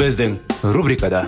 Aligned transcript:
Біздің 0.00 0.38
рубрикада 0.72 1.26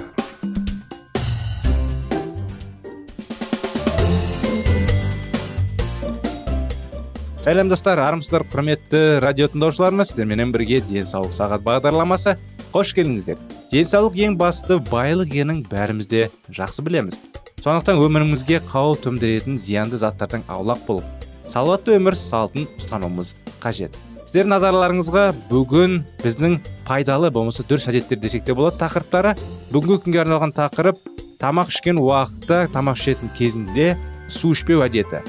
сәлем 7.43 7.69
достар 7.69 8.01
армысыздар 8.01 8.47
құрметті 8.49 9.03
радио 9.21 9.51
тыңдаушыларымыз. 9.53 10.15
Сіздерменен 10.15 10.55
бірге 10.55 10.79
денсаулық 10.89 11.35
сағат 11.37 11.67
бағдарламасы. 11.67 12.39
Қош 12.73 12.95
келдіңіздер. 12.97 13.43
Денсаулық 13.75 14.17
ең 14.25 14.39
басты 14.41 14.79
байлық 14.89 15.35
екенін 15.35 15.61
бәріміз 15.69 16.09
де 16.09 16.23
жақсы 16.49 16.87
білеміз. 16.87 17.19
Сондықтан 17.61 18.01
өмірімізге 18.01 18.63
қауіп 18.71 19.05
төндіретін 19.05 19.61
зиянды 19.61 20.01
заттардан 20.01 20.47
аулақ 20.49 20.87
болып 20.87 21.29
салауатты 21.53 21.99
өмір 21.99 22.17
салтын 22.17 22.65
ұстануымыз 22.81 23.35
қажет. 23.61 23.93
Сіздер 24.33 24.47
назарларыңызға 24.49 25.23
бүгін 25.51 25.99
біздің 26.23 26.55
пайдалы 26.87 27.29
болмаса 27.29 27.67
дұрыс 27.69 27.85
әдеттер 27.91 28.17
десек 28.17 28.47
те 28.47 28.55
болады 28.57 28.79
тақырыптары. 28.81 29.35
Бүгінгі 29.75 29.99
күнге 30.07 30.23
арналған 30.23 30.55
тақырып 30.57 31.03
тамақ 31.37 31.69
ішкен 31.69 31.99
уақытта 32.01 32.63
тамақ 32.73 32.97
ішетін 32.97 33.29
кезінде 33.37 33.91
су 34.33 34.55
ішпеу 34.57 34.81
әдеті. 34.87 35.21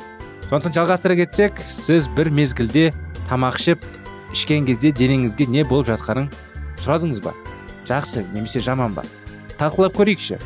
Сондықтан 0.47 0.77
жалғастыра 0.77 1.17
кетсек 1.19 1.59
сіз 1.75 2.07
бір 2.15 2.29
мезгілде 2.31 2.93
тамақ 3.27 3.59
ішіп 3.59 3.83
ішкен 4.31 4.69
кезде 4.71 4.93
денеңізге 4.95 5.49
не 5.51 5.65
болып 5.67 5.91
жатқанын 5.91 6.31
сұрадыңыз 6.79 7.19
ба? 7.27 7.35
Жақсы 7.89 8.23
немесе 8.31 8.63
жаман 8.63 8.95
ба? 8.95 9.03
Талқылап 9.59 9.99
көрейікші. 9.99 10.39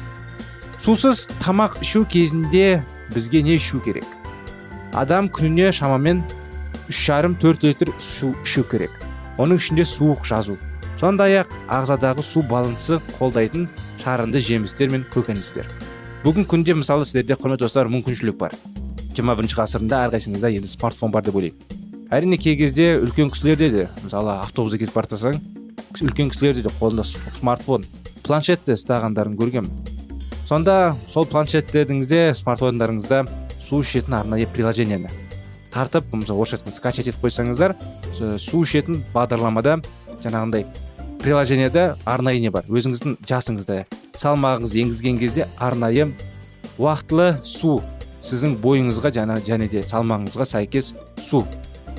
Сусыз 0.82 1.28
тамақ 1.46 1.78
ішу 1.86 2.08
кезінде 2.10 2.82
бізге 3.14 3.46
не 3.46 3.62
ішу 3.62 3.86
керек? 3.86 4.10
Адам 4.98 5.30
күніне 5.30 5.70
шамамен 5.70 6.26
үш 6.90 7.04
жарым 7.08 7.36
төрт 7.36 7.64
литр 7.64 7.92
су 8.00 8.34
ішу 8.44 8.64
керек. 8.64 8.92
Оның 9.38 9.60
ішінде 9.60 9.86
суық 9.86 10.26
жазу. 10.26 10.58
Сондай 11.00 11.42
ақ 11.44 11.52
ағзадағы 11.70 12.24
су 12.26 12.42
балансы 12.42 13.02
қолдайтын 13.18 13.68
шарынды 14.04 14.40
жемістер 14.40 14.90
мен 14.90 15.06
көкөністер. 15.14 15.68
Бүгін 16.24 16.48
күнде 16.50 16.74
мысалы 16.74 17.06
сіздерде 17.06 17.38
құрметті 17.38 17.68
достар 17.68 17.92
мүмкіншілік 17.92 18.38
бар. 18.38 18.56
жиырма 19.14 19.36
бірінші 19.36 19.58
ғасырында 19.58 20.00
әрқайсыңызда 20.08 20.52
енді 20.54 20.70
смартфон 20.70 21.12
бар 21.12 21.24
деп 21.26 21.36
ойлаймын. 21.36 21.58
Әрине 22.12 22.38
кей 22.38 22.56
кезде 22.56 23.00
үлкен 23.02 23.32
кісілерде 23.34 23.70
де 23.70 23.88
мысалы 24.04 24.38
автобуста 24.40 24.78
кетіп 24.78 24.94
бара 24.94 25.34
үлкен 26.02 26.30
кісілерде 26.30 26.62
де 26.62 26.70
қолында 26.80 27.04
смартфон 27.04 27.86
планшетті 28.24 28.78
ұстағандарын 28.78 29.38
көргенмін. 29.38 29.72
Сонда 30.48 30.96
сол 31.10 31.26
планшеттеріңізде 31.26 32.34
смартфондарыңызда 32.38 33.26
су 33.62 33.82
ішетін 33.82 34.20
арнайы 34.22 34.48
приложениені 34.54 35.27
тартып 35.74 36.10
мысалы 36.14 36.42
орысша 36.42 36.58
айтқанда 36.58 36.76
скачать 36.76 37.08
етіп 37.08 37.24
қойсаңыздар 37.26 37.76
су 38.40 38.64
ішетін 38.64 39.04
бағдарламада 39.14 39.78
жаңағындай 40.24 40.66
приложениеде 41.22 41.94
арнайы 42.06 42.42
не 42.42 42.52
бар? 42.54 42.66
Өзіңіздің 42.70 43.18
жасыңызды 43.28 43.84
салмағыңызды 44.18 44.84
енгізген 44.84 45.18
кезде 45.22 45.48
арнайы 45.58 46.12
уақытылы 46.78 47.40
су 47.44 47.80
сіздің 48.22 48.58
бойыңызға 48.64 49.14
жаңа 49.16 49.40
және 49.46 49.70
де 49.72 49.84
салмағыңызға 49.88 50.46
сәйкес 50.52 50.94
су 51.22 51.44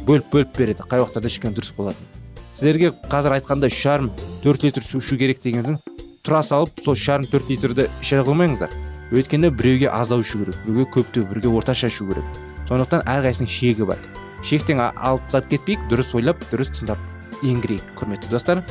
бөліп 0.06 0.32
бөліп 0.32 0.56
береді. 0.58 0.86
Қай 0.88 1.02
уақыттарда 1.02 1.30
ішкен 1.30 1.56
дұрыс 1.56 1.74
болады 1.76 1.98
сіздерге 2.58 2.90
қазір 3.06 3.36
айтқанда 3.36 3.68
үш 3.70 3.78
жарым 3.78 4.10
төрт 4.42 4.64
литр 4.66 4.82
су 4.82 4.98
ішу 4.98 5.18
керек 5.20 5.38
дегенді 5.44 5.76
тұра 6.26 6.42
салып 6.42 6.82
сол 6.82 6.96
үш 6.96 7.04
жарым 7.06 7.28
төрт 7.30 7.50
литрді 7.52 7.86
іше 8.02 8.24
қоймаңыздар 8.26 8.74
өйткені 9.14 9.52
біреуге 9.54 9.92
аздау 9.94 10.24
ішу 10.24 10.42
керек 10.42 10.58
біреуге 10.66 10.90
көптеу 10.96 11.28
біреуге 11.30 11.54
орташа 11.54 11.86
ішу 11.86 12.08
керек. 12.10 12.47
Сондықтан 12.68 13.04
әрқайсысының 13.08 13.50
шегі 13.50 13.88
бар. 13.88 13.98
Шектен 14.44 14.80
алып 14.80 15.24
тастап 15.26 15.48
кетпейік 15.50 15.88
дұрыс 15.90 16.14
ойлап 16.14 16.42
дұрыс 16.52 16.70
тыңдап 16.76 17.00
енгірейік 17.42 17.94
құрметті 17.98 18.30
достар. 18.30 18.62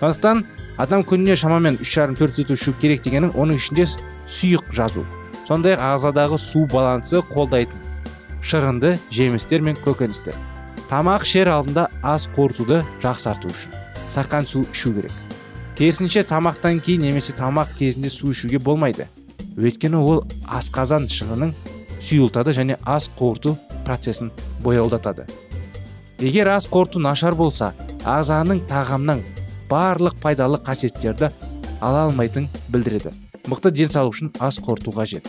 Сондықтан 0.00 0.44
адам 0.78 1.04
күніне 1.06 1.36
шамамен 1.38 1.78
үш 1.82 1.92
жарым 1.94 2.16
төрт 2.18 2.38
литр 2.40 2.58
ішу 2.58 2.74
керек 2.80 3.04
дегенің 3.04 3.36
оның 3.38 3.60
ішінде 3.60 3.86
сұйық 4.26 4.72
жазу. 4.74 5.04
Сондай 5.46 5.76
ақ 5.76 5.84
ағзадағы 5.92 6.40
су 6.40 6.64
балансы 6.66 7.20
қолдайтын 7.30 7.84
шырынды 8.42 8.96
жемістер 9.12 9.62
мен 9.62 9.76
көкөністер. 9.84 10.34
Тамақ 10.90 11.24
ішер 11.24 11.52
алдында 11.52 11.88
ас 12.02 12.28
қорытуды 12.36 12.82
жақсарту 13.02 13.52
үшін 13.52 13.76
стақан 14.14 14.46
су 14.46 14.64
ішу 14.72 14.92
керек. 14.94 15.12
Керісінше 15.74 16.22
тамақтан 16.28 16.78
кейін 16.80 17.08
немесе 17.08 17.32
тамақ 17.34 17.72
кезінде 17.78 18.10
су 18.10 18.30
ішуге 18.30 18.58
болмайды. 18.58 19.08
Өйткені 19.58 19.98
ол 19.98 20.22
асқазан 20.46 21.08
шыңының 21.10 21.50
сұйылтады 22.04 22.52
және 22.56 22.76
ас 22.84 23.08
қорыту 23.18 23.56
процесін 23.86 24.30
боялдатады 24.62 25.26
егер 26.20 26.52
ас 26.54 26.68
қорыту 26.70 27.00
нашар 27.02 27.34
болса 27.34 27.72
ағзаның 28.04 28.64
тағамның 28.68 29.22
барлық 29.70 30.18
пайдалы 30.22 30.60
қасиеттерді 30.64 31.30
ала 31.80 32.04
алмайтын 32.08 32.48
білдіреді 32.72 33.14
мықты 33.48 33.72
денсаулық 33.72 34.14
үшін 34.14 34.32
ас 34.40 34.60
қорыту 34.60 34.92
қажет 34.94 35.28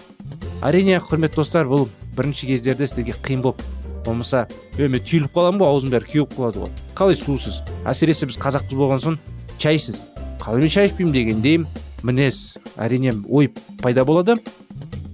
әрине 0.63 0.99
құрметті 1.03 1.41
достар 1.41 1.69
бұл 1.71 1.87
бірінші 2.17 2.51
кездерде 2.51 2.87
сіздерге 2.87 3.15
қиын 3.23 3.41
болып 3.45 3.63
болмаса 4.05 4.45
мен 4.77 4.99
түйіліп 4.99 5.33
қаламын 5.35 5.63
ғой 5.63 5.71
аузым 5.71 5.93
бәрі 5.93 6.11
кеуіп 6.11 6.35
қалады 6.37 6.65
ғой 6.65 6.73
қалай 6.97 7.17
сусыз 7.19 7.61
әсіресе 7.87 8.29
біз 8.29 8.37
қазақпыз 8.41 8.77
болған 8.79 9.03
соң 9.03 9.17
шайсыз 9.59 10.03
қалай 10.43 10.63
мен 10.63 10.71
шай 10.75 10.89
ішпеймін 10.89 11.15
дегендей 11.15 11.59
мінез 12.03 12.57
әрине 12.77 13.15
ой 13.27 13.49
пайда 13.81 14.05
болады 14.05 14.37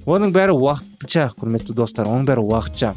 оның 0.09 0.31
бәрі 0.34 0.56
уақытша 0.57 1.28
құрметті 1.38 1.75
достар 1.78 2.09
оның 2.09 2.25
бәрі 2.29 2.44
уақытша. 2.45 2.94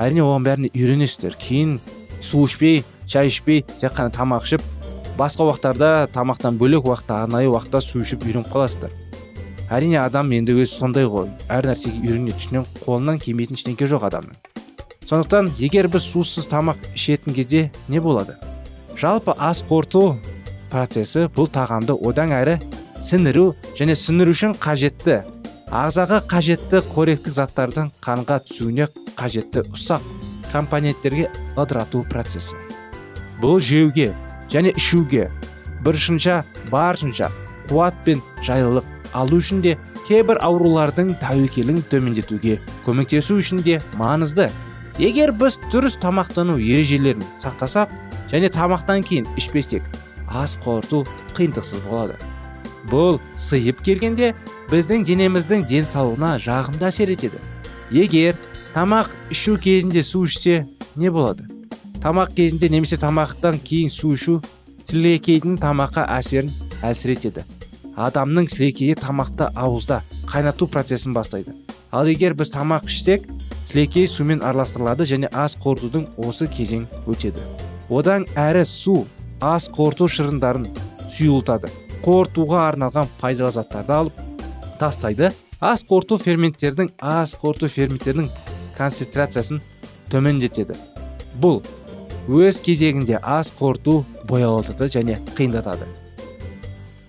Әрине 0.00 0.22
оған 0.24 0.46
бәріне 0.46 0.70
үйренесіздер. 0.72 1.36
Кейін 1.40 1.78
су 2.24 2.44
ішпей 2.46 2.82
шай 3.08 3.28
ішпей 3.28 3.62
тек 3.80 3.92
қана 3.96 4.12
тамақ 4.14 4.46
ішіп 4.48 4.64
басқа 5.18 5.50
уақыттарда 5.50 6.08
тамақтан 6.14 6.56
бөлек 6.60 6.88
уақытта 6.88 7.22
арнайы 7.24 7.50
уақытта 7.52 7.80
су 7.84 8.00
ішіп 8.04 8.24
үйреніп 8.24 8.48
қаласыздар. 8.52 8.92
Әрине 9.70 10.00
адам 10.00 10.32
енді 10.32 10.54
өзі 10.56 10.72
сондай 10.72 11.08
ғой. 11.10 11.28
Әр 11.50 11.66
нәрсеге 11.72 12.00
үйренеді 12.04 12.36
ішінен 12.38 12.66
қолынан 12.84 13.20
келмейтін 13.20 13.58
ештеңке 13.58 13.88
жоқ 13.90 14.06
адамның. 14.08 14.36
Сондықтан 15.06 15.52
егер 15.58 15.88
біз 15.90 16.06
сусыз 16.06 16.48
тамақ 16.50 16.78
ішетін 16.94 17.34
кезде 17.34 17.70
не 17.88 18.00
болады? 18.00 18.36
Жалпы 18.96 19.34
ас 19.38 19.64
қорыту 19.66 20.16
процесі 20.70 21.26
бұл 21.34 21.50
тағамды 21.52 21.94
одан 21.94 22.32
әрі 22.34 22.58
сіңіру 23.06 23.52
және 23.78 23.94
сіңіру 23.98 24.34
үшін 24.34 24.56
қажетті. 24.58 25.22
Ағзаға 25.66 26.20
қажетті 26.30 26.78
қоректік 26.92 27.34
заттардың 27.34 27.88
қанға 28.04 28.36
түсуіне 28.46 28.86
қажетті 29.18 29.64
ұсақ 29.74 30.04
компоненттерге 30.52 31.26
ыдырату 31.58 32.04
процесі. 32.06 32.54
Бұл 33.42 33.58
жеуге 33.58 34.12
және 34.52 34.70
ішуге 34.78 35.26
біршінша 35.82 36.44
баршынша 36.70 37.32
қуат 37.66 37.98
пен 38.06 38.22
жайлылық 38.46 38.86
алу 39.12 39.40
үшін 39.42 39.64
де 39.64 39.74
кейбір 40.06 40.38
аурулардың 40.46 41.16
тәуекелін 41.18 41.82
төмендетуге 41.90 42.60
көмектесу 42.86 43.40
үшін 43.42 43.64
де 43.66 43.80
маңызды. 43.98 44.52
Егер 45.02 45.34
біз 45.34 45.58
дұрыс 45.74 45.98
тамақтану 45.98 46.60
ережелерін 46.62 47.26
сақтасақ 47.42 47.90
және 48.30 48.54
тамақтан 48.54 49.02
кейін 49.02 49.26
ішпесек 49.36 49.82
ас 50.30 50.56
қорыту 50.62 51.02
қиындықсыз 51.34 51.82
болады. 51.90 52.14
Бұл 52.90 53.20
сыйып 53.36 53.82
келгенде 53.86 54.32
біздің 54.70 55.06
денеміздің 55.08 55.66
денсаулығына 55.70 56.36
жағымды 56.44 56.88
әсер 56.90 57.12
етеді. 57.14 57.42
Егер 57.90 58.38
тамақ 58.74 59.12
ішу 59.30 59.56
кезінде 59.62 60.02
су 60.02 60.24
ішсе 60.26 60.64
не 60.96 61.10
болады? 61.10 61.48
Тамақ 62.02 62.34
кезінде 62.38 62.70
немесе 62.70 62.98
тамақтан 63.00 63.60
кейін 63.62 63.90
су 63.90 64.14
ішу 64.14 64.40
сілекейдің 64.86 65.60
тамаққа 65.62 66.06
әсерін 66.18 66.52
әлсіретеді 66.86 67.46
адамның 67.96 68.46
сілекейі 68.52 68.96
тамақты 69.00 69.48
ауызда 69.56 70.02
қайнату 70.28 70.68
процесін 70.68 71.14
бастайды. 71.16 71.54
Ал 71.92 72.08
егер 72.10 72.34
біз 72.36 72.52
тамақ 72.52 72.90
ішсек 72.90 73.24
сілекей 73.64 74.06
сумен 74.06 74.42
араластырылады 74.44 75.06
және 75.08 75.30
ас 75.32 75.56
қорытудың 75.62 76.04
осы 76.20 76.46
кезең 76.46 76.84
өтеді. 77.08 77.40
Одан 77.88 78.26
әрі 78.36 78.66
су 78.68 79.06
ас 79.40 79.70
қорыту 79.72 80.10
шырындарын 80.12 80.68
сұйылтады. 81.08 81.72
Қорытуға 82.06 82.60
арналған 82.70 83.10
пайдалы 83.20 83.52
заттарды 83.56 83.92
алып 83.92 84.20
тастайды. 84.78 85.32
Ас 85.60 85.82
қорыту 85.88 86.20
ферменттердің 86.22 86.92
ас 87.00 87.32
қорыту 87.40 87.66
ферменттердің 87.72 88.28
концентрациясын 88.76 89.58
төмендетеді. 90.12 90.76
Бұл 91.42 91.62
өз 92.28 92.60
кезегінде 92.62 93.18
ас 93.22 93.50
қорыту 93.58 94.04
бояулатады 94.28 94.86
және 94.92 95.18
қиындатады. 95.34 95.88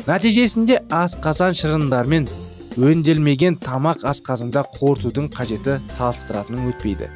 Нәтижесінде 0.07 0.79
асқазан 0.89 1.53
шырындармен 1.59 2.29
өнделмеген 2.79 3.59
тамақ 3.59 4.05
асқазанда 4.07 4.63
қорытудың 4.79 5.29
қажеті 5.35 5.77
салыстыратының 5.97 6.71
өтпейді. 6.71 7.11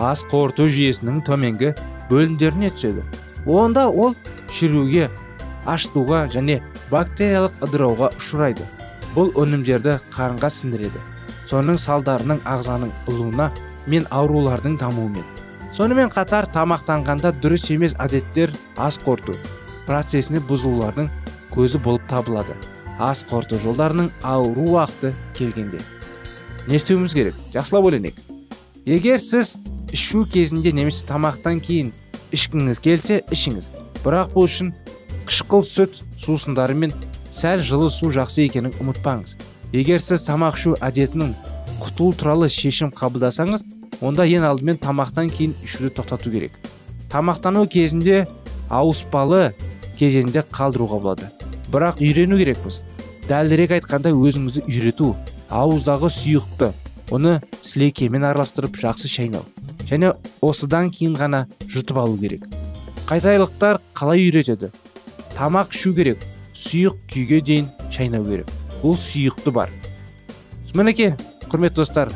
Ас 0.00 0.24
қорыту 0.32 0.70
жүйесінің 0.72 1.22
төменгі 1.28 1.74
бөлімдеріне 2.08 2.72
түседі. 2.72 3.04
Онда 3.46 3.90
ол 3.90 4.16
шіруге 4.48 5.10
ашытуға 5.68 6.24
және 6.32 6.62
бактериялық 6.92 7.58
ыдырауға 7.64 8.12
ұшырайды. 8.20 8.68
Бұл 9.16 9.32
өнімдерді 9.40 9.98
қарынға 10.12 10.52
сіңдіреді 10.52 11.00
соның 11.52 11.78
салдарының 11.80 12.40
ағзаның 12.48 12.92
ұлуына 13.10 13.50
мен 13.90 14.06
аурулардың 14.14 14.78
дамуымен. 14.80 15.24
Сонымен 15.76 16.12
қатар 16.12 16.46
тамақтанғанда 16.52 17.34
дұрыс 17.42 17.68
емес 17.74 17.96
әдеттер 18.00 18.52
ас 18.80 18.98
қорыту 19.02 19.36
процесіне 19.86 20.40
бұзылулардың 20.48 21.10
көзі 21.52 21.80
болып 21.84 22.04
табылады. 22.08 22.56
Ас 23.00 23.24
қорыту 23.28 23.58
жолдарының 23.60 24.10
ауру 24.22 24.68
уақыты 24.76 25.12
келгенде. 25.36 25.80
Не 26.68 26.76
істеуіміз 26.76 27.16
керек? 27.16 27.36
Жақсылап 27.52 27.88
ойланайық 27.88 28.20
егер 28.86 29.20
сіз 29.20 29.56
ішу 29.92 30.24
кезінде 30.24 30.72
немесе 30.72 31.04
тамақтан 31.08 31.60
кейін 31.64 31.92
ішкіңіз 32.32 32.80
келсе 32.80 33.20
ішіңіз. 33.32 33.72
Бірақ 34.04 34.32
бұл 34.36 34.48
үшін 34.48 34.72
қышқыл 35.28 35.62
сүт 35.66 36.00
сусындары 36.20 36.74
мен 36.74 36.92
сәл 37.32 37.62
жылы 37.64 37.88
су 37.90 38.10
жақсы 38.12 38.46
екенін 38.46 38.74
ұмытпаңыз. 38.82 39.36
Егер 39.72 40.02
сіз 40.02 40.26
тамақ 40.26 40.58
ішу 40.58 40.74
әдетінің 40.84 41.32
құтылу 41.80 42.12
туралы 42.18 42.48
шешім 42.52 42.92
қабылдасаңыз 42.96 43.64
онда 44.04 44.26
ең 44.28 44.46
алдымен 44.48 44.80
тамақтан 44.82 45.30
кейін 45.32 45.54
ішуді 45.64 45.94
тоқтату 45.96 46.30
керек. 46.30 46.52
Тамақтану 47.12 47.66
кезінде 47.70 48.26
ауыспалы 48.68 49.52
кезеңде 49.98 50.44
қалдыруға 50.52 51.00
болады. 51.00 51.30
Бірақ 51.72 52.02
үйрену 52.02 52.38
керекпіз. 52.40 52.82
Дәлірек 53.28 53.76
айтқанда 53.78 54.12
өзіңізді 54.12 54.66
үйрету 54.66 55.14
ауыздағы 55.52 56.10
сұйықты 56.10 56.72
оны 57.12 57.38
сілекеймен 57.62 58.24
араластырып 58.26 58.76
жақсы 58.82 59.08
шайнау 59.12 59.44
және 59.88 60.14
осыдан 60.40 60.90
кейін 60.90 61.14
ғана 61.18 61.44
жұтып 61.70 61.98
алу 62.00 62.16
керек. 62.18 62.46
Қайтайлықтар 63.08 63.80
қалай 63.94 64.24
үйретеді? 64.24 64.72
Тамақ 65.36 65.74
ішу 65.74 65.94
керек 65.96 66.22
сұйық 66.54 66.98
күйге 67.10 67.40
дейін 67.44 67.68
шайнау 67.92 68.24
керек. 68.26 68.50
Бұл 68.82 68.96
сұйықты 68.98 69.52
бар. 69.54 69.70
Мінекей 70.74 71.12
құрметті 71.48 71.82
достар 71.82 72.12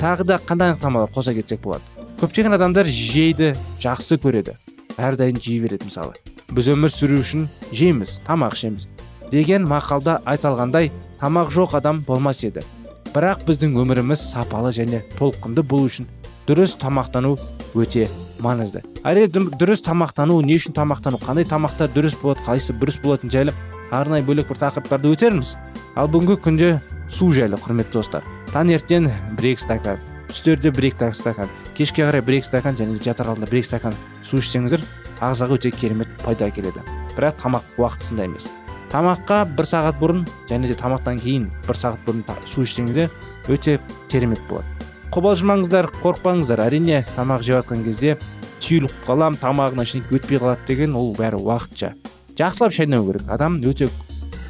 тағы 0.00 0.24
да 0.24 0.38
қандай 0.40 0.72
анықтамалар 0.72 1.10
қоса 1.12 1.34
кетсек 1.36 1.60
болады? 1.60 1.82
Көптеген 2.20 2.56
адамдар 2.56 2.88
жейді 2.88 3.52
жақсы 3.82 4.18
көреді 4.18 4.56
әрдайым 4.98 5.40
жей 5.40 5.60
береді 5.62 5.88
мысалы. 5.88 6.16
Біз 6.50 6.70
өмір 6.72 6.92
сүру 6.92 7.20
үшін 7.20 7.46
жейміз 7.72 8.18
тамақ 8.26 8.56
ішеміз 8.56 8.88
деген 9.30 9.66
мақалда 9.68 10.18
айталғандай 10.24 10.90
тамақ 11.20 11.52
жоқ 11.52 11.76
адам 11.78 12.02
болмас 12.06 12.42
еді. 12.48 12.64
Бірақ 13.12 13.44
біздің 13.48 13.76
өміріміз 13.82 14.20
сапалы 14.32 14.72
және 14.72 15.02
толқынды 15.18 15.62
болу 15.62 15.88
үшін 15.88 16.08
дұрыс 16.48 16.78
тамақтану 16.80 17.36
өте 17.76 18.06
маңызды. 18.40 18.80
Әрине 19.04 19.28
дұрыс 19.60 19.82
тамақтану 19.84 20.40
не 20.40 20.56
үшін 20.56 20.72
тамақтану 20.76 21.20
қандай 21.20 21.44
тамақтар 21.48 21.90
дұрыс 21.92 22.16
болады 22.22 22.44
қайсысы 22.46 22.72
бұрыс 22.80 22.96
болатыны 23.02 23.32
жайлы 23.32 23.54
арнайы 23.92 24.24
бөлек 24.24 24.48
бір 24.48 24.62
тақырыптарды 24.62 25.12
өтерміз. 25.12 25.56
Ал 25.96 26.08
бүгінгі 26.08 26.38
күнде 26.40 26.70
су 27.12 27.28
жайлы 27.36 27.60
құрметті 27.60 27.98
достар. 27.98 28.24
Таңертең 28.54 29.10
бір 29.36 29.50
екі 29.52 29.66
стакан 29.66 30.00
түстерде 30.30 30.72
бір 30.72 30.88
екі 30.88 31.10
стакан 31.12 31.52
кешке 31.76 32.06
қарай 32.06 32.24
бір 32.24 32.38
екі 32.38 32.48
стакан 32.48 32.80
және 32.80 32.96
жатар 33.02 33.28
алдында 33.28 33.50
бір 33.50 33.60
екі 33.60 33.68
стакан 33.68 33.98
су 34.24 34.40
ішсеңіздер 34.40 34.84
ағзаға 35.20 35.58
өте 35.58 35.72
керемет 35.74 36.08
пайда 36.24 36.48
әкеледі. 36.48 36.80
Бірақ 37.16 37.42
тамақ 37.42 37.76
уақытысында 37.76 38.28
емес. 38.28 38.48
Тамаққа 38.88 39.42
бір 39.52 39.68
сағат 39.68 40.00
бұрын 40.00 40.24
және 40.48 40.70
де 40.70 40.78
тамақтан 40.78 41.20
кейін 41.20 41.50
бір 41.68 41.76
сағат 41.76 42.08
бұрын 42.08 42.24
су 42.46 42.64
ішсеңіздер 42.64 43.12
өте 43.52 43.80
керемет 44.08 44.40
болады. 44.48 44.77
Қобалжымаңыздар 45.14 45.88
қорықпаңыздар. 46.02 46.62
Әрине 46.66 47.04
тамақ 47.16 47.44
жеп 47.46 47.60
жатқан 47.60 47.84
кезде 47.86 48.16
түйіліп 48.64 48.92
қалам 49.06 49.38
тамағына 49.40 49.86
ештеңе 49.86 50.10
өтпей 50.18 50.40
қалады 50.42 50.66
деген 50.68 50.96
ол 50.98 51.14
бәрі 51.16 51.40
уақытша. 51.40 51.94
Жақсылап 52.38 52.76
шайнау 52.76 53.06
керек. 53.06 53.28
Адам 53.28 53.60
өте 53.62 53.88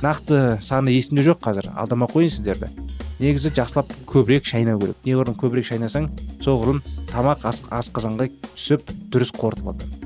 нақты 0.02 0.58
саны 0.62 0.96
есімде 0.96 1.26
жоқ 1.28 1.42
қазір. 1.46 1.70
Алдамай 1.76 2.08
қояйын 2.10 2.34
сіздерді. 2.38 2.72
Негізі 3.18 3.54
жақсылап 3.54 3.94
көбірек 4.06 4.46
шайнау 4.46 4.80
керек. 4.82 4.98
Неғұрлым 5.06 5.38
көбірек 5.38 5.70
шайнасаң 5.70 6.10
соғұрлым 6.44 6.82
тамақ 7.12 7.46
асқазанға 7.48 8.30
түсіп 8.54 8.92
дұрыс 9.12 9.34
қорытылады 9.34 9.98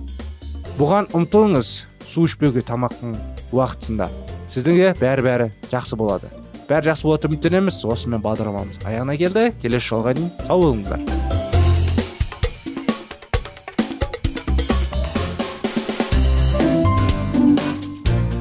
бұған 0.79 1.11
ұмтылыңыз 1.13 1.71
су 2.09 2.25
ішпеуге 2.25 2.63
тамақтың 2.65 3.13
уақытысында. 3.53 4.09
Сіздің 4.53 4.97
бәрі 5.01 5.25
бәрі 5.27 5.49
жақсы 5.73 5.99
болады. 6.01 6.31
Бәрі 6.73 6.89
жақсы 6.89 7.05
болады 7.05 7.27
деп 7.27 7.33
үміттенеміз 7.35 7.83
осымен 7.85 8.23
бағдарламамыз 8.25 8.79
аяғына 8.89 9.17
келді. 9.21 9.43
Келесі 9.61 9.93
жолға 9.93 10.15
дейін 10.17 10.31
сау 10.47 10.63
болыңыздар. 10.63 11.01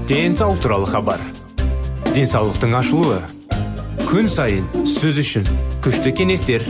Денсаулық 0.08 0.62
туралы 0.64 0.88
хабар. 0.92 1.26
Денсаулықтың 2.16 2.78
ашылуы. 2.80 3.20
Күн 4.08 4.32
сайын 4.32 4.68
сөз 4.88 5.20
үшін 5.24 5.48
күшті 5.84 6.12
кеңестер 6.16 6.68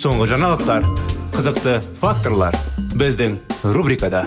соңғы 0.00 0.30
жаңалықтар 0.34 0.88
қызықты 1.36 1.78
факторлар 2.00 2.56
біздің 2.96 3.38
рубрикада. 3.76 4.26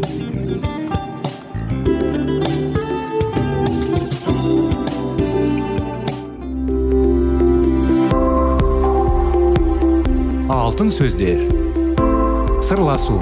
Алтын 10.81 10.95
сөздер. 10.97 11.41
Сырласу. 12.65 13.13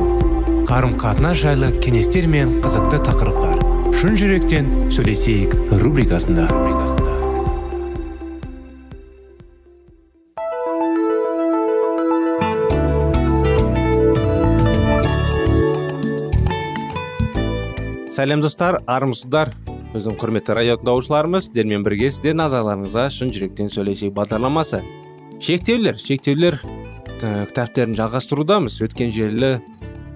Қарым 0.64 0.94
қатынас 0.96 1.42
жайлы 1.42 1.74
кеңестер 1.84 2.24
мен 2.32 2.54
қызықты 2.64 3.02
тақырыптар. 3.04 3.60
Шын 4.00 4.16
жүректен 4.16 4.70
сөйлесейік 4.88 5.58
рубрикасында. 5.82 6.48
Сәлем 18.16 18.40
достар 18.40 18.80
армысыздар. 18.88 19.52
Біздің 19.92 20.16
құрметті 20.16 20.56
радио 20.56 20.80
тыңдаушыларымыз 20.80 21.50
сіздермен 21.50 21.84
бірге 21.84 22.14
сіздер 22.16 22.40
назарларыңызға 22.40 23.10
шын 23.20 23.36
жүректен 23.36 23.74
сөйлесейік 23.74 24.16
бағдарламасы. 24.16 24.80
Шектеулер 25.44 26.00
шектеулер. 26.00 26.64
Кітаптерін 27.22 27.96
жалғастырудамыз. 28.00 28.80
Өткен 28.86 29.14
желі 29.16 29.60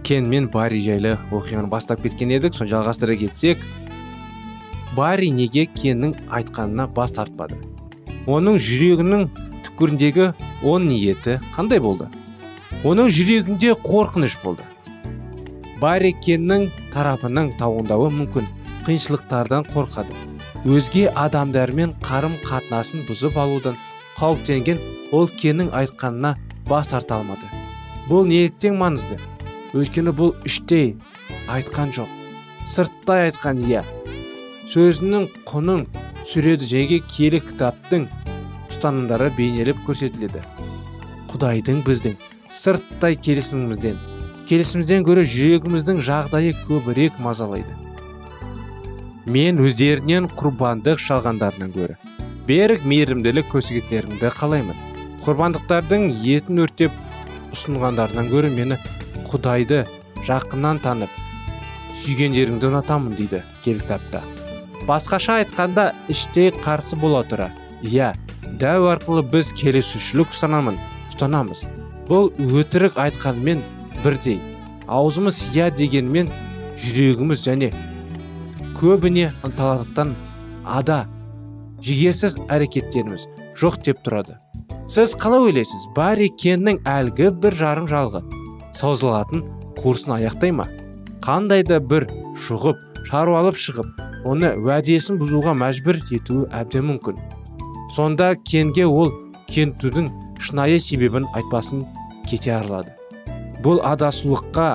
кен 0.04 0.28
мен 0.30 0.50
барри 0.54 0.82
жайлы 0.84 1.18
оқиғаны 1.32 1.70
бастап 1.72 2.02
кеткен 2.04 2.34
едік. 2.36 2.56
Соны 2.56 2.72
жалғастыра 2.72 3.16
кетсек 3.20 3.62
барри 4.96 5.32
неге 5.34 5.66
кеннің 5.66 6.16
айтқанына 6.30 6.88
бас 6.94 7.14
тартпады? 7.16 7.58
Оның 8.30 8.60
жүрегінің 8.62 9.26
түкпіріндегі 9.66 10.30
он 10.64 10.88
ниеті 10.88 11.40
қандай 11.56 11.82
болды? 11.84 12.10
Оның 12.84 13.10
жүрегінде 13.14 13.74
қорқыныш 13.84 14.38
болды. 14.44 14.64
Барри 15.82 16.14
кеннің 16.24 16.70
тарапының 16.94 17.54
тауындауы 17.60 18.12
мүмкін. 18.14 18.48
Қиыншылықтардан 18.86 19.66
қорқады. 19.74 20.16
Өзге 20.64 21.10
адамдармен 21.16 21.96
қарым 22.04 22.38
қатынасын 22.44 23.04
бұзып 23.08 23.36
алудан 23.40 23.76
қауіптенген 24.16 24.80
ол 25.12 25.28
кеннің 25.28 25.74
айтқанына 25.76 26.36
бас 26.70 26.92
тарта 26.92 27.20
алмады. 27.20 27.48
Бұл 28.10 28.28
неліктен 28.28 28.78
маңызды? 28.80 29.18
Өйткені 29.74 30.14
бұл 30.16 30.34
іштей. 30.48 30.96
Айтқан 31.52 31.94
жоқ. 31.96 32.12
Сырттай 32.70 33.30
айтқан 33.30 33.64
иә. 33.68 33.84
Сөзінің 34.74 35.28
құнын 35.50 35.86
түсіреді 36.22 36.70
және 36.70 37.00
киелі 37.10 37.42
кітаптың 37.48 38.08
ұстанымдары 38.70 39.32
бейнелеп 39.38 39.82
көрсетіледі. 39.88 40.44
Құдайдың 41.34 41.84
біздің 41.88 42.18
сырттай 42.50 43.18
келісімімізден. 43.18 44.00
Келісімімізден 44.50 45.06
гөрі 45.08 45.28
жүрегіміздің 45.34 46.02
жағдайы 46.06 46.56
көбірек 46.68 47.20
мазалайды. 47.24 47.76
Мен 49.26 49.62
өздерінен 49.64 50.28
құрбандық 50.36 51.00
шалғандарынан 51.00 51.72
гөрі 51.76 52.00
берік 52.48 52.84
мейірімділік 52.84 53.48
көрсеткендеріңді 53.54 54.32
қалаймын. 54.36 54.93
Құрбандықтардың 55.24 56.08
етін 56.28 56.64
өртеп 56.68 57.02
ұсынғандарынан 57.56 58.30
гөрі 58.32 58.54
мені 58.58 58.80
құдайды 59.32 59.84
жақыннан 60.28 60.84
танып 60.84 61.20
сүйгендеріңді 62.04 62.72
ұнатамын 62.74 63.20
дейді 63.20 63.44
киелі 63.64 63.84
кітапта 63.84 64.24
басқаша 64.88 65.40
айтқанда 65.42 65.92
іштей 66.12 66.52
қарсы 66.52 66.98
бола 67.00 67.24
тұра. 67.28 67.50
Иә 67.84 68.12
дәу 68.60 68.90
арқылы 68.92 69.24
біз 69.32 69.54
келісушілік 69.56 70.34
ұстанамын 70.36 70.80
ұстанамыз. 71.14 71.64
Бұл 72.10 72.32
өтірік 72.36 73.00
айтқанмен 73.00 73.64
бірдей. 74.04 74.42
Аузымыз 74.88 75.40
иә 75.54 75.70
дегенмен 75.78 76.32
жүрегіміз 76.84 77.46
және 77.48 77.72
көбіне 78.80 79.32
ынталандықтан 79.48 80.16
ада 80.66 81.04
жігерсіз 81.84 82.40
әрекеттеріміз 82.52 83.30
жоқ 83.60 83.80
деп 83.88 84.04
тұрады. 84.04 84.43
Сіз 84.88 85.16
қалай 85.20 85.50
ойлайсыз? 85.50 85.88
Барри 85.96 86.30
кеннің 86.30 86.82
әлгі 86.88 87.30
бір 87.44 87.56
жарым 87.60 87.88
жалғы 87.92 88.24
созылатын 88.78 89.46
курсын 89.80 90.18
аяқтай 90.18 90.52
ма? 90.52 90.68
Қандай 91.24 91.64
да 91.68 91.80
бір 91.80 92.08
шұғып 92.48 93.06
шаруалып 93.10 93.60
шығып 93.60 94.28
оны 94.28 94.54
уәдесін 94.60 95.20
бұзуға 95.22 95.54
мәжбүр 95.60 96.02
етуі 96.16 96.48
әбден 96.52 96.88
мүмкін. 96.90 97.22
Сонда 97.96 98.34
кенге 98.50 98.86
ол 98.88 99.12
кентудің 99.52 100.10
шынайы 100.42 100.80
себебін 100.80 101.28
айтпасын 101.38 101.86
кете 102.28 102.56
арылады 102.58 102.96
бұл 103.64 103.80
адасулыққа 103.88 104.68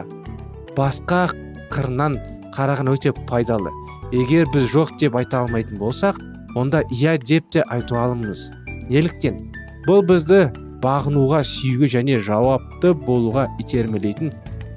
басқа 0.76 1.26
қырынан 1.74 2.16
қараған 2.56 2.88
өте 2.94 3.12
пайдалы. 3.28 3.72
Егер 4.12 4.48
біз 4.54 4.70
жоқ 4.72 4.94
деп 5.00 5.18
айта 5.20 5.42
алмайтын 5.42 5.76
болсақ 5.80 6.16
онда 6.56 6.80
иә 6.88 7.18
деп 7.20 7.50
те 7.52 7.62
айта 7.68 7.98
аламыз 8.00 8.48
неліктен? 8.88 9.42
Бұл 9.88 10.02
бізді 10.04 10.50
бағынуға 10.83 11.38
сүюге 11.49 11.88
және 11.88 12.18
жауапты 12.21 12.90
болуға 12.92 13.47
итермелейтін 13.62 14.35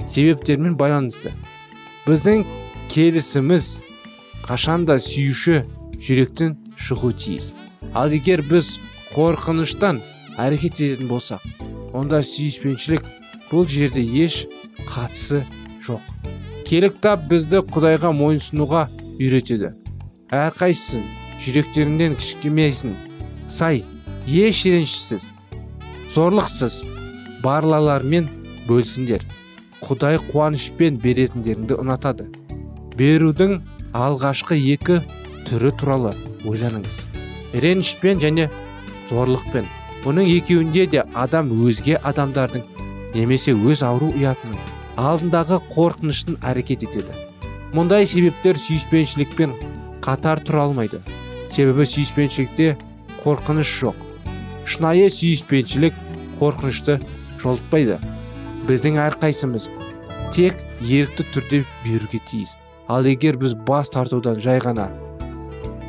себептермен 0.07 0.77
байланысты. 0.79 1.33
Біздің 2.05 2.45
келісіміз 2.93 3.67
қашанда 4.47 4.95
сүйуші 5.03 5.65
жүректен 5.99 6.55
шығу 6.79 7.11
тиіс. 7.11 7.51
Ал 7.91 8.15
егер 8.15 8.39
біз 8.47 8.77
қорқыныштан 9.11 9.99
әрекет 10.39 10.79
ететін 10.79 11.11
болсақ 11.11 11.43
онда 11.91 12.23
сүйіспеншілік 12.23 13.03
бұл 13.51 13.67
жерде 13.67 14.07
еш 14.23 14.45
қатысы 14.87 15.43
жоқ. 15.83 16.01
Келі 16.71 16.93
бізді 17.27 17.65
құдайға 17.67 18.15
мойынсұнуға 18.15 18.87
үйретеді. 19.19 19.75
Әрқайсысын 20.31 21.03
жүректеріңнен 21.43 22.15
кішкемейсің. 22.15 22.95
Сай 23.51 23.83
еш 24.31 24.63
ренішсіз 24.63 25.27
зорлықсыз 26.13 26.77
барлалармен 27.43 28.29
бөлсіңдер 28.69 29.25
құдай 29.83 30.19
қуанышпен 30.29 30.99
беретіндеріңді 31.03 31.75
ұнатады. 31.81 32.27
Берудің 32.95 33.57
алғашқы 33.97 34.55
екі 34.55 35.01
түрі 35.49 35.71
туралы 35.79 36.13
ойланыңыз. 36.47 36.99
Ренішпен 37.63 38.21
және 38.23 38.47
зорлықпен. 39.09 39.65
Бұның 40.05 40.29
екеуінде 40.37 40.85
де 40.93 41.03
адам 41.13 41.51
өзге 41.65 41.97
адамдардың 41.99 42.63
немесе 43.15 43.51
өз 43.51 43.83
ауру 43.83 44.13
ұятының 44.13 44.61
алдындағы 45.01 45.59
қорқыныштың 45.73 46.39
әрекет 46.53 46.85
етеді. 46.87 47.17
Мұндай 47.75 48.07
себептер 48.07 48.55
сүйіспеншілікпен 48.59 49.57
қатар 50.05 50.39
тұра 50.45 50.69
алмайды. 50.69 51.01
Себебі 51.51 51.89
сүйіспеншілікте 51.89 52.77
қорқыныш 53.25 53.75
жоқ. 53.81 54.10
Шынайы 54.65 55.09
сүйіспеншілік 55.13 55.97
қорқынышты 56.39 56.97
жолытпайды. 57.41 57.99
Біздің 58.69 58.99
әрқайсымыз 59.07 59.67
тек 60.35 60.59
ерікті 60.81 61.25
түрде 61.33 61.63
беруге 61.85 62.21
тиіс. 62.29 62.55
Ал 62.87 63.07
егер 63.07 63.37
біз 63.41 63.55
бас 63.67 63.91
тартудан 63.93 64.39
жай 64.43 64.59
ғана 64.63 64.89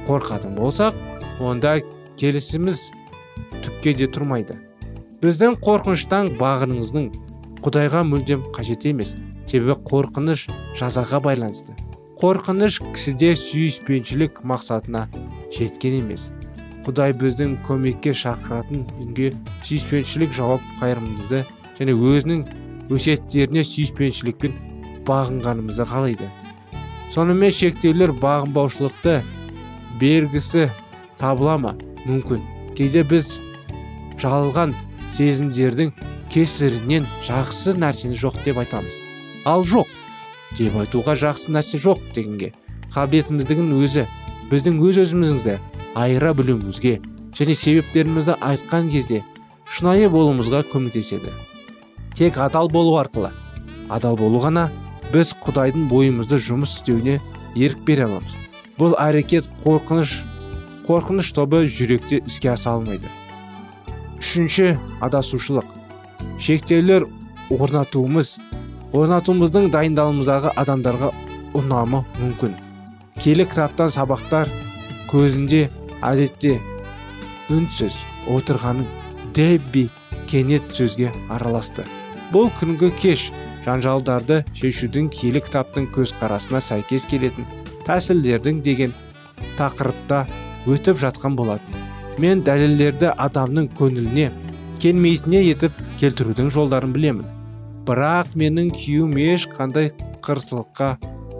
қорқатын 0.06 0.56
болсақ 0.58 0.96
онда 1.42 1.78
келісіміз 2.20 2.88
түкке 3.62 3.94
де 3.98 4.08
тұрмайды. 4.10 4.58
Біздің 5.22 5.60
қорқыныштан 5.62 6.32
бағыныңыздың 6.40 7.08
құдайға 7.62 8.02
мүлдем 8.08 8.42
қажет 8.56 8.88
емес 8.90 9.14
себебі 9.46 9.76
қорқыныш 9.86 10.48
жазаға 10.78 11.22
байланысты. 11.22 11.76
Қорқыныш 12.18 12.80
кісіде 12.94 13.34
сүйіспеншілік 13.38 14.42
мақсатына 14.46 15.08
жеткен 15.54 16.00
емес. 16.02 16.30
Құдай 16.86 17.14
біздің 17.14 17.56
көмекке 17.66 18.12
шақыратын 18.16 18.84
үнге 19.02 19.30
сүйіспеншілік 19.66 20.34
жауап 20.36 20.62
қайырымымызды 20.80 21.42
және 21.78 21.94
өзінің 21.94 22.44
өсиеттеріне 22.92 23.64
сүйіспеншілікпен 23.66 24.56
бағынғанымызды 25.06 25.86
қалайды. 25.88 26.28
Сонымен 27.12 27.52
шектеулер 27.54 28.14
бағынбаушылықты 28.22 29.20
бергісі 30.00 30.68
табыла 31.20 31.58
ма? 31.58 31.74
Мүмкін. 32.06 32.42
Кейде 32.76 33.04
біз 33.06 33.36
жалған 34.22 34.74
сезімдердің 35.12 35.92
кесірінен 36.32 37.06
жақсы 37.28 37.76
нәрсені 37.78 38.16
жоқ 38.18 38.40
деп 38.46 38.62
айтамыз. 38.62 38.96
Ал 39.44 39.66
жоқ 39.68 39.90
деп 40.58 40.76
айтуға 40.80 41.14
жақсы 41.20 41.52
нәрсе 41.54 41.80
жоқ 41.82 42.00
дегенге 42.16 42.52
қабілетіміздің 42.92 43.70
өзі 43.78 44.06
біздің 44.50 44.80
өз 44.84 44.98
өзімізді 45.06 45.56
айыра 45.94 46.32
білуімізге 46.34 46.98
және 47.36 47.54
себептерімізді 47.54 48.36
айтқан 48.40 48.90
кезде 48.92 49.22
шынайы 49.72 50.08
болуымызға 50.12 50.64
көмектеседі. 50.72 51.32
Тек 52.14 52.38
адал 52.38 52.68
болу 52.68 52.98
арқылы 53.00 53.32
адал 53.92 54.16
болу 54.16 54.40
ғана 54.42 54.68
біз 55.12 55.34
құдайдың 55.44 55.88
бойымызды 55.90 56.38
жұмыс 56.40 56.78
істеуіне 56.78 57.18
ерік 57.56 57.82
бере 57.86 58.06
аламыз. 58.06 58.36
Бұл 58.78 58.96
әрекет 59.00 59.48
қорқыныш 59.64 60.22
қорқыныш 60.86 61.32
тобы 61.36 61.66
жүректе 61.68 62.22
іске 62.26 62.52
аса 62.52 62.72
алмайды. 62.76 63.10
Үшінші 64.18 64.78
адасушылық. 65.04 65.66
Шектеулер 66.40 67.06
орнатуымыз 67.52 68.38
орнатуымыздың 68.96 69.70
дайындалымыздағы 69.74 70.54
адамдарға 70.56 71.12
ұнамы 71.58 72.02
мүмкін. 72.20 72.56
Келі 73.20 73.46
кітаптан 73.48 73.92
сабақтар 73.92 74.48
көзінде 75.10 75.68
әдетте 76.02 76.58
үнсіз 77.52 77.98
отырғанын 78.32 78.86
дебби 79.36 79.88
кенет 80.30 80.70
сөзге 80.74 81.10
араласты. 81.30 81.84
Бұл 82.32 82.50
күнгі 82.58 82.90
кеш 83.00 83.28
жанжалдарды 83.66 84.42
шешудің 84.58 85.10
киелі 85.12 85.42
кітаптың 85.44 85.90
көзқарасына 85.94 86.62
сәйкес 86.64 87.06
келетін 87.10 87.46
тәсілдердің 87.86 88.62
деген 88.64 88.94
тақырыпта 89.58 90.24
өтіп 90.70 91.00
жатқан 91.02 91.36
болатын. 91.36 91.78
Мен 92.22 92.42
дәлелдерді 92.46 93.12
адамның 93.20 93.70
көңіліне 93.78 94.30
келмейтіне 94.82 95.44
етіп 95.50 95.78
келтірудің 96.00 96.50
жолдарын 96.54 96.92
білемін. 96.94 97.28
Бірақ 97.86 98.34
менің 98.38 98.70
күйеуім 98.76 99.16
ешқандай 99.34 99.90
қырсылыққа 100.22 100.92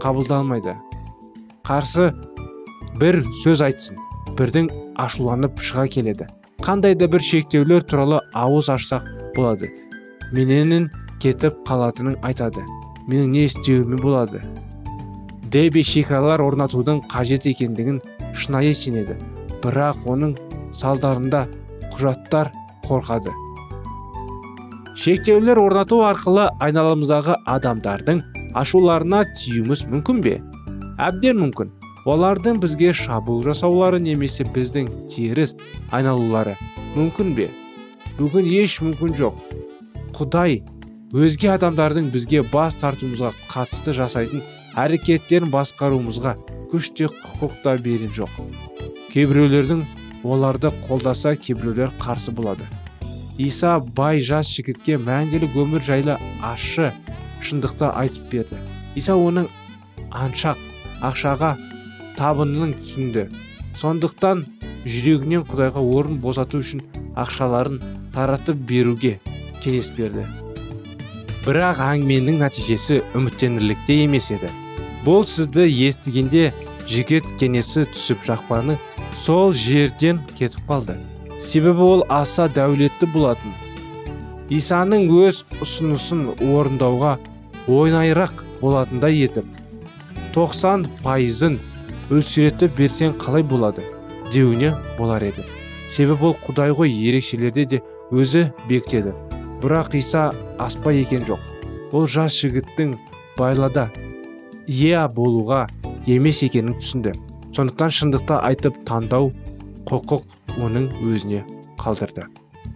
қабылдалмайды. 0.03 0.75
Қарсы 1.67 2.11
бір 2.99 3.23
сөз 3.45 3.63
айтсын. 3.69 4.12
Бірдің 4.39 4.69
ашуланып 5.01 5.61
шыға 5.61 5.87
келеді. 5.93 6.27
Қандай 6.63 6.95
да 6.95 7.09
бір 7.11 7.25
шектеулер 7.27 7.83
туралы 7.83 8.21
ауыз 8.35 8.69
ашсақ 8.71 9.07
болады. 9.37 9.71
Мененің 10.33 10.89
кетіп 11.23 11.63
қалатынын 11.69 12.19
айтады. 12.23 12.63
Менің 13.09 13.33
не 13.35 13.45
істеуіме 13.49 13.99
болады. 13.99 14.43
Деби 15.53 15.83
шекаралар 15.83 16.41
орнатудың 16.41 17.03
қажет 17.13 17.49
екендігін 17.51 17.99
шынайы 18.39 18.73
сенеді. 18.73 19.19
Бірақ 19.63 20.07
оның 20.09 20.37
салдарында 20.75 21.47
құжаттар 21.93 22.53
қорқады. 22.87 23.35
Шектеулер 24.97 25.59
орнату 25.59 26.01
арқылы 26.07 26.47
айналамыздағы 26.63 27.37
адамдардың 27.51 28.23
ашуларына 28.55 29.25
тиюіміз 29.35 29.87
мүмкін 29.91 30.23
бе? 30.25 30.39
Әбден 31.03 31.41
мүмкін. 31.43 31.73
Олардың 32.09 32.59
бізге 32.63 32.93
шабуыл 32.97 33.43
жасаулары 33.47 34.01
немесе 34.03 34.45
біздің 34.55 34.89
теріс 35.13 35.55
айналулары 35.95 36.57
мүмкін 36.97 37.35
бе? 37.37 37.49
Бүгін 38.19 38.49
еш 38.51 38.81
мүмкін 38.83 39.15
жоқ. 39.19 39.39
Құдай 40.17 40.61
өзге 41.15 41.53
адамдардың 41.55 42.11
бізге 42.13 42.43
бас 42.53 42.77
тартуымызға 42.83 43.33
қатысты 43.53 43.95
жасайтын 43.97 44.43
әрекеттерін 44.83 45.53
басқаруымызға 45.53 46.35
күш 46.73 46.91
те 46.97 47.09
құқық 47.13 47.59
та 47.63 47.77
берген 47.87 48.13
жоқ. 48.17 48.35
Кейбіреулердің 49.13 49.85
оларды 50.25 50.73
қолдаса 50.87 51.37
кейбіреулер 51.37 51.93
қарсы 52.01 52.33
болады. 52.35 52.67
Иса 53.39 53.79
бай 53.97 54.21
жас 54.21 54.51
жігітке 54.53 54.99
мәңгілік 55.01 55.57
өмір 55.57 55.85
жайлы 55.85 56.19
ащы 56.45 56.91
шындықты 57.43 57.89
айтып 57.91 58.29
берді. 58.33 58.61
Иса 58.97 59.17
оның 59.17 59.49
аншақ 60.11 60.61
ақшаға 61.03 61.57
табынның 62.19 62.75
түсінді 62.81 63.27
сондықтан 63.79 64.45
жүрегінен 64.85 65.45
құдайға 65.49 65.83
орын 65.97 66.19
босату 66.23 66.61
үшін 66.63 66.83
ақшаларын 67.19 67.81
таратып 68.15 68.59
беруге 68.69 69.19
кеңес 69.63 69.93
берді. 69.97 70.27
Бірақ 71.47 71.81
әңгіменің 71.83 72.39
нәтижесі 72.43 73.01
үміттенерлікте 73.19 73.97
емес 74.05 74.31
еді. 74.35 74.51
Бұл 75.07 75.25
сізді 75.27 75.67
естігенде 75.89 76.53
жігіт 76.91 77.33
кенесі 77.41 77.87
түсіп 77.95 78.23
жақпаны 78.29 78.79
сол 79.19 79.55
жерден 79.57 80.21
кетіп 80.39 80.69
қалды. 80.69 80.97
Себебі 81.41 81.83
ол 81.83 82.07
аса 82.09 82.47
дәулетті 82.53 83.09
болатын. 83.15 83.55
Исаның 84.53 85.09
өз 85.25 85.43
ұсынысын 85.65 86.29
орындауға 86.53 87.17
ойнайырақ 87.71 88.45
болатындай 88.61 89.23
етіп 89.25 89.47
тоқсан 90.35 90.87
пайызын 91.03 91.59
өлшетіп 92.13 92.77
берсең 92.77 93.17
қалай 93.21 93.45
болады 93.47 93.85
деуіне 94.33 94.75
болар 94.99 95.25
еді. 95.25 95.45
Себебі 95.93 96.33
ол 96.33 96.37
құдай 96.45 96.73
ғой 96.77 96.93
ерекшелерде 96.93 97.65
де 97.65 97.81
өзі 98.13 98.51
бектеді 98.69 99.15
бірақ 99.63 99.97
иса 99.97 100.31
аспа 100.59 100.93
екен 100.93 101.25
жоқ. 101.29 101.41
Ол 101.93 102.07
жас 102.07 102.37
жігіттің 102.41 102.97
байлада 103.39 103.89
иә 104.67 105.07
болуға 105.13 105.67
емес 106.07 106.43
екенін 106.43 106.77
түсінді. 106.81 107.15
Сондықтан 107.53 107.93
шындықты 107.93 108.39
айтып 108.41 108.79
таңдау 108.89 109.33
құқық 109.89 110.25
оның 110.65 110.89
өзіне 111.05 111.45
қалдырды. 111.81 112.25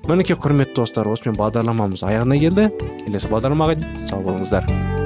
Мінекей 0.07 0.37
құрметті 0.38 0.77
достар 0.83 1.09
осымен 1.11 1.38
бағдарламамыз 1.40 2.05
аяғына 2.07 2.38
келді 2.42 2.68
келесі 3.07 3.33
бағдарламаға 3.33 3.81
сау 4.07 4.22
болыңыздар. 4.22 5.06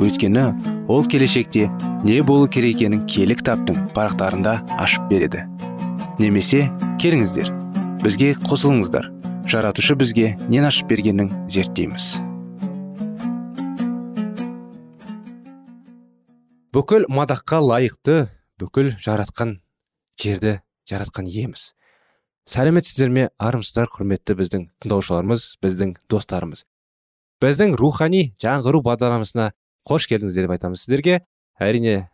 Өйткені 0.00 0.44
ол 0.88 1.04
келешекте 1.06 1.68
не 2.04 2.20
болу 2.22 2.48
керек 2.48 2.76
екенін 2.76 3.06
киелі 3.06 3.36
кітаптың 3.38 3.88
парақтарында 3.96 4.58
ашып 4.82 5.06
береді. 5.10 5.44
Немесе 6.18 6.66
келіңіздер 7.02 7.50
бізге 8.04 8.34
қосылыңыздар. 8.44 9.10
Жаратушы 9.48 9.96
бізге 9.96 10.34
нен 10.48 10.66
ашып 10.68 10.88
бергенін 10.90 11.30
зерттейміз. 11.52 12.18
Бүкіл 16.74 17.06
мадаққа 17.12 17.60
лайықты 17.62 18.26
бүкіл 18.60 18.92
жаратқан 19.00 19.58
жерді 20.20 20.58
жаратқан 20.90 21.28
иеміз. 21.30 21.72
Сәлеметсіздер 22.50 23.08
ме 23.08 23.28
армысыздар 23.40 23.88
құрметті 23.88 24.36
біздің 24.36 24.64
тыңдаушыларымыз 24.84 25.44
біздің 25.64 25.94
достарымыз? 26.12 26.64
Біздің 27.40 27.76
рухани 27.80 28.34
жаңғыру 28.42 28.82
бағдарламасына 28.84 29.52
қош 29.88 30.08
келдіңіздер 30.10 30.46
деп 30.46 30.54
айтамыз 30.56 30.84
сіздерге. 30.84 31.20
Әрине 31.60 32.08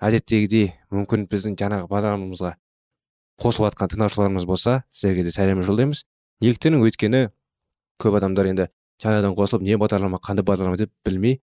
әдеттегідей 0.00 0.70
мүмкін 0.92 1.26
біздің 1.30 1.56
жаңағы 1.60 1.88
бағдарламамызға 1.90 2.52
қосылып 3.42 3.72
жатқан 3.72 3.92
тыңдаушыларымыз 3.92 4.46
болса 4.48 4.82
сіздерге 4.90 5.26
де 5.26 5.34
сәлем 5.34 5.62
жолдаймыз. 5.66 6.04
Неліктен 6.40 6.78
өйткені 6.78 7.28
көп 8.02 8.16
адамдар 8.20 8.50
енді 8.52 8.68
жаңадан 9.02 9.36
қосылып 9.36 9.64
не 9.66 9.76
бағдарлама 9.80 10.20
қандай 10.24 10.44
бағдарлама 10.46 10.78
деп 10.80 10.92
білмей 11.04 11.40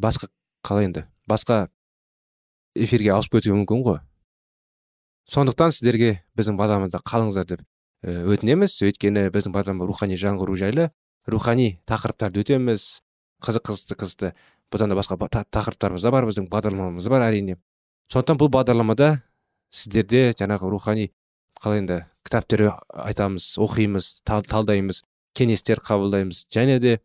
басқа 0.00 0.28
қалай 0.64 0.88
енді 0.88 1.06
басқа 1.28 1.68
эфирге 2.74 3.12
ауысып 3.14 3.38
кетуі 3.38 3.56
мүмкін 3.60 3.84
ғой. 3.84 4.00
Сондықтан 5.30 5.72
сіздерге 5.72 6.18
біздің 6.36 6.58
бағдарламада 6.60 7.00
қалыңыздар 7.04 7.48
деп 7.48 7.64
өтінеміз. 8.04 8.76
Өйткені 8.84 9.30
біздің 9.32 9.54
бағдарлама 9.54 9.88
рухани 9.88 10.18
жаңғыру 10.20 10.56
жайлы. 10.60 10.90
Рухани 11.24 11.78
тақырыптарды 11.88 12.44
өтеміз. 12.44 13.00
Қызық 13.44 13.64
қызықты 13.70 13.96
қызықты 14.00 14.32
бұдан 14.74 14.90
да 14.90 14.98
басқа 14.98 15.16
тақырыптарымыз 15.54 16.02
да 16.02 16.10
бар 16.10 16.26
біздің 16.26 16.48
бағдарламамыз 16.50 17.08
бар 17.08 17.28
әрине. 17.28 17.56
Сондықтан 18.10 18.40
бұл 18.40 18.50
бағдарламада 18.52 19.10
сіздерде 19.74 20.32
жаңағы 20.34 20.70
рухани 20.72 21.10
қалай 21.62 21.82
енді 21.82 22.00
кітаптар 22.26 22.64
айтамыз 23.06 23.54
оқимыз 23.62 24.10
талдаймыз 24.26 25.04
кеңестер 25.38 25.80
қабылдаймыз 25.84 26.44
және 26.52 26.80
де 26.82 26.98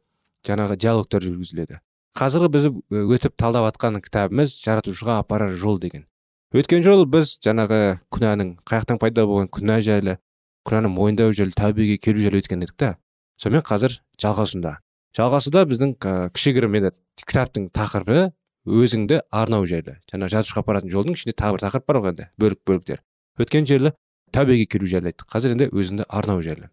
жаңағы 0.48 0.78
диалогтар 0.82 1.24
жүргізіледі. 1.26 1.80
Қазіргі 2.18 2.50
біз 2.56 2.68
өтіп 3.16 3.38
талдап 3.38 3.70
жатқан 3.70 4.02
кітабымыз 4.02 4.58
жаратушыға 4.64 5.20
апарар 5.22 5.54
жол 5.54 5.80
деген. 5.80 6.08
Өткен 6.56 6.84
жолы 6.84 7.06
біз 7.06 7.38
жаңағы 7.46 8.00
күнәнің 8.10 8.56
қаяқтан 8.66 9.00
пайда 9.02 9.28
болған 9.30 9.52
күнә 9.54 9.80
жайлы 9.86 10.18
күнәні 10.66 10.90
мойындау 10.90 11.34
жайлы 11.38 11.54
тәубеге 11.54 12.00
келу 12.02 12.24
жайлы 12.26 12.42
өткен 12.42 12.66
едік 12.66 12.76
та. 12.76 12.96
Сонымен 13.38 13.64
қазір 13.64 14.00
жалғасында 14.22 14.80
жалғасуда 15.18 15.66
біздің 15.70 15.96
кішігірім 16.36 16.78
енді 16.80 16.92
кітаптың 17.24 17.70
тақырыбы 17.74 18.30
өзіңді 18.70 19.24
арнау 19.32 19.66
жайлы. 19.70 19.98
Жаңа 20.12 20.30
жазушыға 20.30 20.64
апаратын 20.64 20.92
жолдың 20.94 21.18
ішінде 21.18 21.34
тағы 21.38 21.58
бір 21.58 21.64
тақырып 21.66 21.88
бар 21.88 22.00
ғой 22.04 22.14
енді. 22.14 22.28
Бөлік 22.38 22.62
бөліктер. 22.68 23.02
Өткен 23.40 23.66
жерлі 23.66 23.94
тәубеге 24.36 24.68
келу 24.70 24.90
жайлы 24.90 25.12
айттық. 25.12 25.30
Қазір 25.32 25.56
енді 25.56 25.70
өзіңді 25.74 26.06
арнау 26.08 26.44
жайлы. 26.46 26.70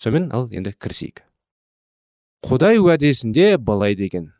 Сонымен 0.00 0.30
ал 0.32 0.48
енді 0.52 0.72
кірісейік. 0.72 1.24
Құдай 2.44 2.80
уәдесінде 2.80 3.56
былай 3.58 3.96
деген. 3.98 4.32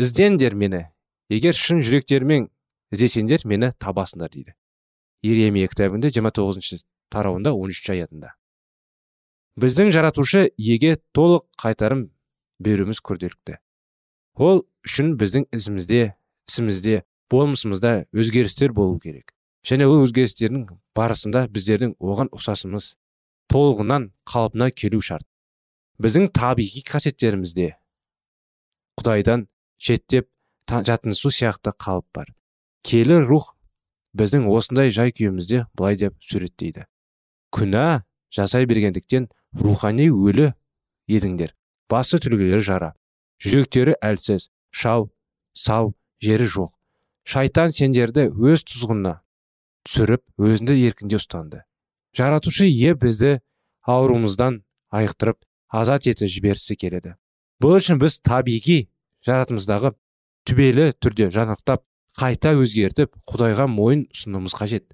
Іздеңдер 0.00 0.56
мені. 0.56 0.86
Егер 1.28 1.56
шын 1.56 1.82
жүректерімен 1.84 2.50
іздесеңдер 2.94 3.46
мені 3.48 3.72
табасыңдар 3.80 4.32
дейді. 4.32 4.54
Иеремия 5.24 5.68
кітабында 5.68 6.10
жиырма 6.12 6.32
тоғызыншы 6.36 6.82
тарауында 7.10 7.52
он 7.56 7.72
үшінші 7.72 7.96
аятында. 7.96 8.34
Біздің 9.56 9.90
жаратушы 9.94 10.50
еге 10.60 10.98
толық 11.16 11.46
қайтарым 11.58 12.10
беруіміз 12.62 13.00
күрделікті. 13.04 13.58
Ол 14.36 14.64
үшін 14.86 15.14
біздің 15.20 15.48
ізімізде 15.56 16.14
ісімізде 16.48 17.02
болмысымызда 17.32 18.06
өзгерістер 18.14 18.72
болу 18.76 18.98
керек. 19.00 19.32
Және 19.66 19.88
ол 19.88 20.04
өзгерістердің 20.04 20.68
барысында 20.94 21.46
біздердің 21.50 21.96
оған 21.98 22.30
ұқсасымыз 22.36 22.94
толығынан 23.50 24.10
қалпына 24.28 24.70
келу 24.70 25.00
шарт. 25.02 25.26
Біздің 26.02 26.30
табиғи 26.36 26.84
қасиеттерімізде 26.86 27.72
құдайдан 29.00 29.46
шеттеп 29.80 30.28
жатынсу 30.68 31.32
сияқты 31.32 31.72
қалып 31.72 32.06
бар. 32.14 32.30
Келі 32.86 33.22
рух 33.24 33.54
біздің 34.16 34.46
осындай 34.52 34.92
жай 34.94 35.12
күйімізде 35.12 35.66
былай 35.74 35.96
деп 35.96 36.16
суреттейді. 36.22 36.86
Күнә 37.52 38.04
жасай 38.32 38.66
бергендіктен 38.66 39.28
рухани 39.56 40.08
өлі 40.10 40.52
едіңдер. 41.08 41.54
Басы 41.90 42.20
түлгілері 42.22 42.62
жара. 42.64 42.92
Жүректері 43.42 43.96
әлсіз 44.02 44.48
шау 44.70 45.10
сау 45.54 45.94
жері 46.22 46.46
жоқ. 46.48 46.72
Шайтан 47.26 47.72
сендерді 47.74 48.28
өз 48.30 48.64
тұзғынына 48.68 49.18
түсіріп 49.86 50.22
өзінде 50.38 50.76
еркінде 50.86 51.18
ұстанды. 51.20 51.62
Жаратушы 52.16 52.68
ие 52.68 52.94
бізді 52.94 53.40
ауруымыздан 53.86 54.62
айықтырып 54.90 55.38
азат 55.68 56.06
етіп 56.06 56.30
жібергісі 56.32 56.76
келеді. 56.80 57.14
Бұл 57.62 57.78
үшін 57.78 58.00
біз 58.00 58.18
табиғи 58.24 58.86
жаратымыздағы 59.26 59.92
түбелі 60.46 60.92
түрде 61.02 61.30
жанықтап 61.34 61.84
қайта 62.16 62.54
өзгертіп 62.56 63.12
құдайға 63.28 63.66
мойын 63.70 64.06
ұсынуымыз 64.14 64.54
қажет. 64.56 64.86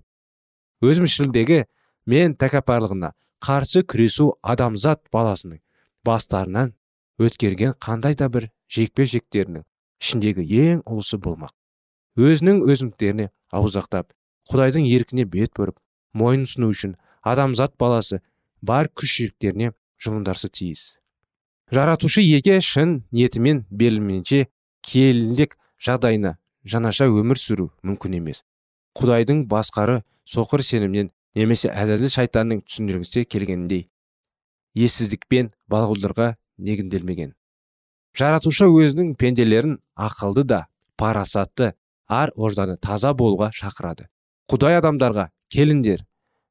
Өзімшілдегі 0.82 1.64
мен 2.10 2.34
тәкаппарлығына 2.40 3.12
қарсы 3.42 3.84
күресу 3.86 4.32
адамзат 4.42 5.04
баласының 5.14 5.60
бастарынан 6.06 6.72
өткерген 7.20 7.74
қандай 7.80 8.16
да 8.18 8.28
бір 8.32 8.48
жекпе 8.72 9.06
жектерінің 9.08 9.64
ішіндегі 10.02 10.44
ең 10.62 10.82
ұлысы 10.86 11.18
болмақ. 11.20 11.52
Өзінің 12.16 12.62
өзімдіктеріне 12.68 13.30
ауыздақтап 13.52 14.12
құдайдың 14.50 14.88
еркіне 14.88 15.24
бет 15.28 15.52
бұрып 15.56 15.78
мойын 16.16 16.46
ұсыну 16.48 16.72
үшін 16.72 16.96
адамзат 17.22 17.76
баласы 17.80 18.20
бар 18.62 18.88
күш 18.88 19.16
жігеріне 19.20 19.72
жұмылдарсы 20.02 20.50
тиіс. 20.50 20.96
Жаратушы 21.72 22.20
еге 22.20 22.60
шын 22.60 23.02
ниетімен 23.12 23.64
берілменше 23.70 24.46
келіндек 24.84 25.56
жағдайына 25.80 26.36
жанаша 26.64 27.08
өмір 27.08 27.40
сүру 27.40 27.70
мүмкін 27.86 28.18
емес. 28.18 28.42
Құдайдың 28.98 29.46
басқары 29.48 30.02
соқыр 30.28 30.62
сенімнен 30.66 31.10
немесе 31.34 31.70
әзәзіл 31.72 32.12
шайтанның 32.12 32.60
түсіндіргісі 32.66 33.24
келгеніндей 33.24 33.86
ессіздікпен 34.76 35.50
балғұлдарға 35.72 36.34
негінделмеген. 36.58 37.34
Жаратушы 38.18 38.68
өзінің 38.68 39.14
пенделерін 39.16 39.78
ақылды 39.96 40.44
да 40.44 40.66
парасатты 41.00 41.72
ар 42.08 42.32
ожданы 42.36 42.76
таза 42.76 43.14
болуға 43.16 43.50
шақырады. 43.56 44.08
Құдай 44.52 44.76
адамдарға 44.80 45.30
келіңдер 45.52 46.04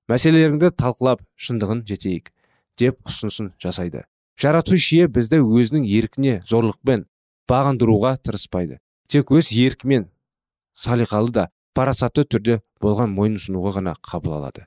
мәселелеріңді 0.09 0.71
талқылап 0.79 1.21
шындығын 1.37 1.83
жетейік 1.87 2.31
деп 2.79 2.97
ұсынысын 3.05 3.51
жасайды. 3.61 4.05
Жаратушы 4.41 5.05
бізді 5.05 5.41
өзінің 5.45 5.85
еркіне 5.85 6.39
зорлықпен 6.49 7.05
бағындыруға 7.51 8.15
тырыспайды. 8.25 8.79
Тек 9.07 9.31
өз 9.31 9.51
еркімен 9.53 10.07
салиқалы 10.73 11.31
да 11.35 11.47
парасатты 11.77 12.25
түрде 12.25 12.61
болған 12.81 13.13
мойынсұнуға 13.13 13.75
ғана 13.77 13.95
қабыл 14.01 14.39
алады. 14.39 14.65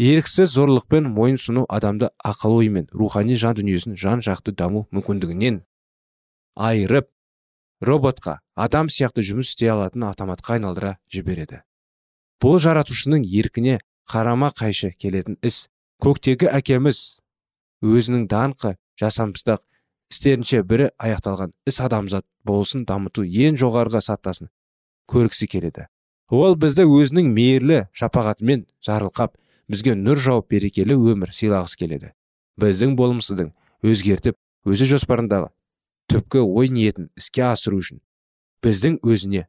Еріксіз 0.00 0.54
зорлықпен 0.54 1.10
мойынсұну 1.12 1.66
адамды 1.68 2.08
ақыл 2.24 2.54
оймен 2.62 2.86
рухани 2.96 3.34
жан 3.36 3.58
дүниесін 3.58 3.98
жан 4.00 4.22
жақты 4.24 4.54
даму 4.56 4.86
мүмкіндігінен 4.96 5.58
айырып 6.56 7.10
роботқа 7.84 8.38
адам 8.56 8.88
сияқты 8.88 9.20
жұмыс 9.28 9.52
істей 9.52 9.68
алатын 9.68 10.06
автоматқа 10.08 10.56
айналдыра 10.56 10.94
жібереді. 11.12 11.60
Бұл 12.40 12.56
жаратушының 12.64 13.26
еркіне 13.28 13.80
қарама 14.08 14.48
қайшы 14.56 14.94
келетін 14.96 15.36
іс. 15.44 15.66
Көктегі 16.00 16.48
әкеміз 16.48 17.20
өзінің 17.84 18.24
даңқы 18.32 18.78
жасампыздық 19.00 19.60
істерінше 20.08 20.62
бірі 20.64 20.88
аяқталған 20.96 21.52
іс 21.68 21.82
адамзат 21.84 22.24
болсын 22.48 22.86
дамыту 22.88 23.26
ең 23.28 23.60
жоғарғы 23.60 24.00
сатасын 24.00 24.48
көргісі 25.12 25.50
келеді. 25.52 25.90
Ол 26.32 26.56
бізді 26.56 26.88
өзінің 26.88 27.28
мейірлі 27.36 27.82
шапағатымен 27.92 28.64
жарылқап 28.80 29.36
бізге 29.70 29.94
нұр 29.98 30.20
жауып 30.20 30.50
берекелі 30.50 30.96
өмір 30.98 31.32
сыйлағысы 31.34 31.78
келеді. 31.80 32.12
Біздің 32.60 32.96
болымсыздың 32.98 33.52
өзгертіп 33.86 34.36
өзі 34.68 34.88
жоспарындағы 34.90 35.50
түпкі 36.10 36.42
ой 36.44 36.70
ниетін 36.74 37.08
іске 37.18 37.46
асыру 37.48 37.80
үшін 37.80 38.00
біздің 38.64 38.98
өзіне 39.06 39.46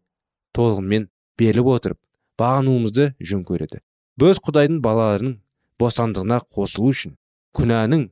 толығымен 0.55 1.09
беріліп 1.41 1.71
отырып 1.75 1.99
бағынуымызды 2.39 3.13
жөн 3.19 3.41
көреді. 3.47 3.81
Біз 4.19 4.39
құдайдың 4.45 4.81
балаларының 4.85 5.39
босандығына 5.81 6.41
қосылу 6.53 6.93
үшін 6.93 7.17
күнәнің 7.57 8.05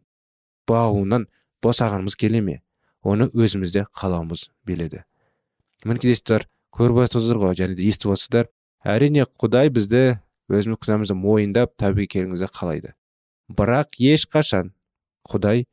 бағуынан 0.69 1.30
босағанымыз 1.63 2.17
келе 2.19 2.41
ме? 2.41 2.62
Оны 3.04 3.30
өзімізде 3.32 3.86
қалауымыз 3.95 4.50
беледі 4.67 5.06
мінекей 5.86 6.12
достар 6.12 6.48
көріп 6.76 7.06
отырсыздар 7.06 7.39
ғой 7.39 7.56
және 7.56 7.78
де 7.78 7.88
естіп 7.88 8.13
отырсыздар. 8.13 8.50
Әрине 8.84 9.26
құдай 9.39 9.72
бізді 9.72 10.19
өзіміз 10.49 10.79
күнәмізді 10.81 11.15
мойындап 11.17 11.75
тәубеге 11.79 12.09
келуімізді 12.15 12.49
қалайды. 12.55 12.93
Бірақ 13.49 13.97
ешқашан 14.01 14.73
құдай 15.29 15.65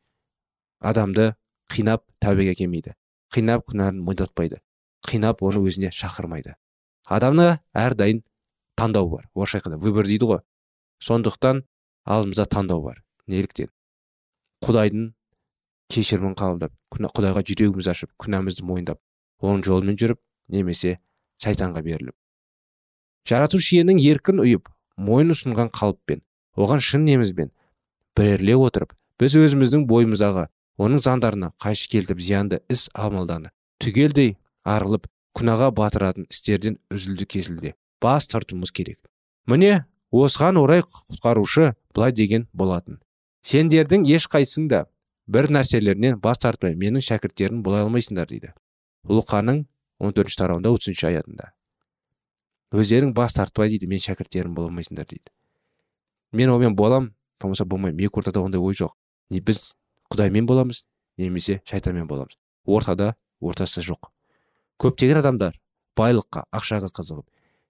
адамды 0.80 1.34
қинап 1.72 2.04
тәубеге 2.22 2.54
әкелмейді. 2.54 2.94
Қинап 3.32 3.66
күнәні 3.70 4.04
мойындатпайды. 4.04 4.60
Қинап 5.08 5.42
оны 5.44 5.62
өзіне 5.66 5.92
шақырмайды. 5.94 6.54
Адамда 7.04 7.60
әрдайым 7.74 8.22
таңдау 8.76 9.10
бар. 9.10 9.28
Орысша 9.34 9.60
айтқанда 9.60 9.80
выбор 9.82 10.06
дейді 10.06 10.28
ғой. 10.30 10.42
Сондықтан 11.00 11.64
алдымызда 12.04 12.46
таңдау 12.50 12.82
бар. 12.82 13.02
Неліктен? 13.26 13.70
Құдайдың 14.64 15.12
кешірімін 15.92 16.36
қабылдап 16.38 16.72
құдайға 16.96 17.42
жүрегімізді 17.46 17.92
ашып 17.92 18.12
күнәмізді 18.22 18.64
мойындап 18.66 19.00
оның 19.42 19.64
жолымен 19.66 19.98
жүріп 20.00 20.20
немесе 20.50 20.96
шайтанға 21.42 21.82
беріліп. 21.86 22.16
Жаратушы 23.28 23.80
иенің 23.80 24.00
еркін 24.02 24.44
ұйып 24.44 24.70
мойын 24.96 25.34
ұсынған 25.34 25.72
қалыппен 25.74 26.22
оған 26.56 26.82
шын 26.82 27.04
немізбен 27.08 27.52
бірерлей 28.16 28.56
отырып 28.56 28.94
біз 29.20 29.36
өзіміздің 29.42 29.84
бойымыздағы 29.90 30.46
оның 30.80 31.02
заңдарына 31.04 31.52
қайшы 31.62 31.90
келтіріп 31.92 32.22
зиянды 32.22 32.62
іс 32.72 32.88
амалданы 32.94 33.52
түгелдей 33.82 34.36
арылып 34.64 35.06
күнәға 35.36 35.70
батыратын 35.76 36.26
істерден 36.32 36.78
үзілді 36.92 37.26
кесілді. 37.28 37.74
Бас 38.02 38.26
тартуымыз 38.30 38.72
керек. 38.72 38.98
Міне 39.46 39.84
осыған 40.12 40.58
орай 40.60 40.82
құтқарушы 40.84 41.74
былай 41.94 42.12
деген 42.16 42.46
болатын. 42.52 43.00
Сендердің 43.46 44.06
ешқайсың 44.16 44.68
да 44.72 44.86
бір 45.28 45.50
нәрселерінен 45.52 46.20
бас 46.22 46.40
тартпай 46.42 46.76
менің 46.78 47.04
шәкірттерім 47.04 47.62
бола 47.66 47.84
алмайсыңдар 47.84 48.28
дейді. 48.30 48.54
Лұқаның 49.08 49.64
14 50.00 50.16
төртінші 50.16 50.40
тарауында 50.40 50.72
отызыншы 50.72 51.06
аятында. 51.10 51.52
Өздерің 52.72 53.12
бас 53.14 53.36
тартпай 53.36 53.70
дейді 53.70 53.88
мен 53.90 54.02
шәкірттерім 54.02 54.54
бола 54.54 54.70
алмайсыңдар 54.70 55.06
дейді. 55.06 55.30
Мен 56.32 56.50
онымен 56.50 56.76
болам 56.76 57.12
болмаса 57.40 57.64
болмаймын 57.64 58.06
екі 58.06 58.20
ортада 58.20 58.40
ондай 58.40 58.60
ой 58.60 58.74
жоқ. 58.74 58.96
Не 59.30 59.40
біз 59.40 59.74
құдаймен 60.10 60.46
боламыз 60.46 60.86
немесе 61.18 61.60
шайтанмен 61.64 62.06
боламыз. 62.08 62.36
Ортада 62.66 63.14
ортасы 63.40 63.80
жоқ. 63.80 64.10
Көптеген 64.78 65.22
адамдар 65.22 65.58
байлыққа 65.96 66.46
ақшаға 66.52 66.90
қызығып 66.92 67.26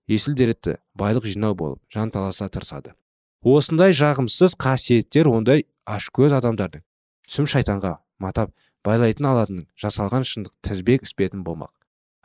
есіл 0.09 0.35
дертті 0.39 0.79
байлық 0.99 1.27
жинау 1.27 1.55
болып 1.55 1.81
жан 1.93 2.11
таласа 2.11 2.49
тырысады. 2.49 2.95
Осындай 3.43 3.93
жағымсыз 3.95 4.57
қасиеттер 4.59 5.29
ондай 5.31 5.67
ашкөз 5.87 6.35
адамдардың. 6.39 6.83
Сүм 7.27 7.47
шайтанға 7.51 7.99
матап 8.19 8.53
байлайтын 8.87 9.29
алатынын 9.31 9.67
жасалған 9.79 10.27
шындық 10.27 10.55
тізбек 10.63 11.07
іспетін 11.07 11.43
болмақ. 11.47 11.73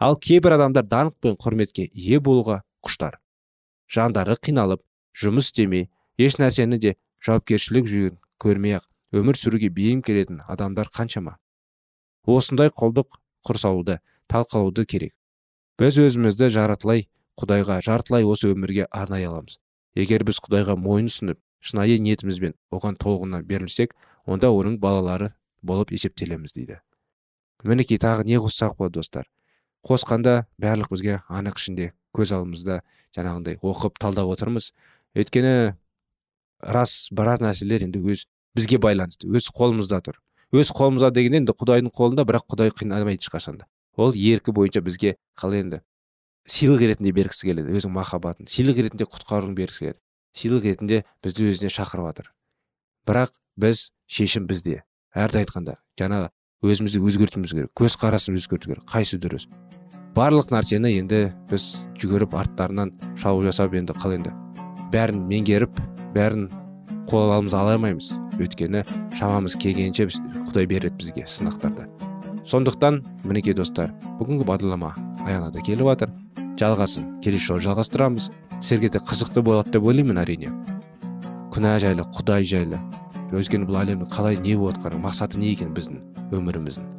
Ал 0.02 0.18
кейбір 0.18 0.56
адамдар 0.58 0.88
даңқ 0.90 1.14
пен 1.22 1.36
құрметке 1.38 1.86
ие 1.94 2.20
болуға 2.20 2.62
құштар. 2.82 3.20
Жандары 3.86 4.34
қиналып 4.34 4.82
жұмыс 5.22 5.52
істемей 5.52 5.90
еш 6.18 6.40
нәрсені 6.42 6.80
де 6.82 6.96
жауапкершілік 7.22 7.90
жүгін 7.92 8.16
көрмей 8.42 8.80
ақ 8.80 8.88
өмір 9.14 9.38
сүруге 9.38 9.70
бейім 9.70 10.02
келетін 10.02 10.42
адамдар 10.50 10.90
қаншама. 10.90 11.36
Осындай 12.26 12.72
құлдық 12.74 13.14
құрсауды 13.46 14.00
талқылауды 14.32 14.86
керек. 14.86 15.14
Біз 15.78 16.00
өзімізді 16.02 16.50
жаратылай 16.50 17.06
құдайға 17.38 17.82
жартылай 17.86 18.26
осы 18.26 18.50
өмірге 18.56 18.88
арнай 18.90 19.28
аламыз. 19.30 19.60
Егер 19.94 20.26
біз 20.26 20.40
құдайға 20.42 20.78
мойын 20.82 21.12
ұсынып 21.12 21.40
шынайы 21.62 22.00
ниетімізбен 22.02 22.56
оған 22.74 22.98
толығынан 22.98 23.46
берілсек 23.46 23.94
онда 24.26 24.50
оның 24.50 24.80
балалары 24.82 25.34
болып 25.62 25.94
есептелеміз 25.94 26.58
дейді. 26.58 26.80
Мінекей 27.64 28.02
тағы 28.02 28.26
не 28.26 28.40
қоссақ 28.42 28.78
болады 28.78 29.02
достар? 29.02 29.30
Қосқанда 29.88 30.46
барлық 30.62 30.92
бізге 30.94 31.20
анық 31.30 31.58
ішінде 31.60 31.92
көз 32.16 32.34
алдымызда 32.36 32.82
жаңағындай 33.16 33.60
оқып 33.62 34.00
талдап 34.02 34.30
отырмыз. 34.32 34.72
Өйткені 35.18 35.76
рас 36.62 37.10
біраз 37.12 37.42
нәрселер 37.42 37.86
енді 37.88 38.02
өз 38.02 38.26
бізге 38.56 38.80
байланысты 38.82 39.28
өз 39.28 39.50
қолымызда 39.56 40.02
тұр. 40.06 40.20
Өз 40.52 40.72
қолымызда 40.76 41.12
дегенде 41.16 41.42
енді 41.42 41.56
құдайдың 41.58 41.94
қолында 41.96 42.28
бірақ 42.28 42.48
құдай 42.52 42.74
қинамайды 42.76 43.24
ешқашанда. 43.24 43.66
Ол 43.98 44.14
еркі 44.16 44.54
бойынша 44.56 44.84
бізге 44.84 45.16
қалай 45.40 45.66
енді 45.66 45.82
сыйлық 46.50 46.84
ретінде 46.92 47.12
бергісі 47.16 47.48
келеді 47.48 47.76
өзінің 47.78 47.96
махаббатын 47.96 48.50
сыйлық 48.50 48.82
ретінде 48.86 49.06
құтқаруын 49.08 49.56
бергісі 49.56 49.86
келеді. 49.86 50.00
Сыйлық 50.36 50.68
ретінде 50.68 51.04
бізді 51.24 51.50
өзіне 51.52 51.72
шақырып 51.72 52.08
жатыр. 52.10 52.32
Бірақ 53.08 53.36
біз 53.60 53.92
шешім 54.08 54.48
бізде. 54.50 54.82
Әрді 55.14 55.44
айтқанда 55.44 55.78
жаңағы 56.00 56.32
өзімізді 56.62 57.02
өзгертуіміз 57.02 57.56
керек 57.56 57.72
көзқарасымызды 57.78 58.46
өзгерту 58.46 58.72
керек 58.72 58.86
қайсы 58.90 59.20
дұрыс. 59.22 59.48
Барлық 60.16 60.52
нәрсені 60.52 60.92
енді 61.00 61.24
біз 61.50 61.88
жүгіріп 62.02 62.36
арттарынан 62.38 62.94
шабуыл 63.18 63.50
жасап 63.50 63.74
енді 63.78 63.96
қалай 63.98 64.20
енді 64.20 64.36
бәрін 64.94 65.26
меңгеріп 65.32 65.82
бәрін 66.16 66.50
қол 67.10 67.32
ала 67.32 67.42
алмаймыз. 67.42 68.12
Өйткені 68.42 68.86
шамамыз 69.18 69.58
келгенше 69.62 70.08
құдай 70.48 70.68
береді 70.68 70.96
бізге 70.98 71.26
сынақтарды 71.30 71.90
сондықтан 72.48 73.02
мінекей 73.24 73.54
достар 73.54 73.92
бүгінгі 74.20 74.46
бағдарлама 74.50 74.92
аяғына 75.26 75.52
да 75.54 75.62
келіп 75.66 75.88
жатыр. 75.92 76.14
Жалғасын 76.60 77.06
келесі 77.24 77.48
жолы 77.48 77.64
жалғастырамыз. 77.66 78.30
Сіздерге 78.60 78.90
де 78.94 79.00
қызықты 79.02 79.42
болады 79.46 79.72
деп 79.74 79.86
ойлаймын 79.88 80.20
әрине. 80.22 80.52
Күнә 81.54 81.78
жайлы 81.82 82.06
құдай 82.18 82.46
жайлы. 82.46 82.82
Өйткені 83.32 83.68
бұл 83.70 83.80
әлемде 83.82 84.08
қалай 84.12 84.40
не 84.42 84.58
болып 84.60 84.82
жатқаны 84.82 85.00
мақсаты 85.06 85.40
не 85.40 85.54
екен 85.54 85.72
біздің 85.76 86.02
өміріміздің. 86.36 86.90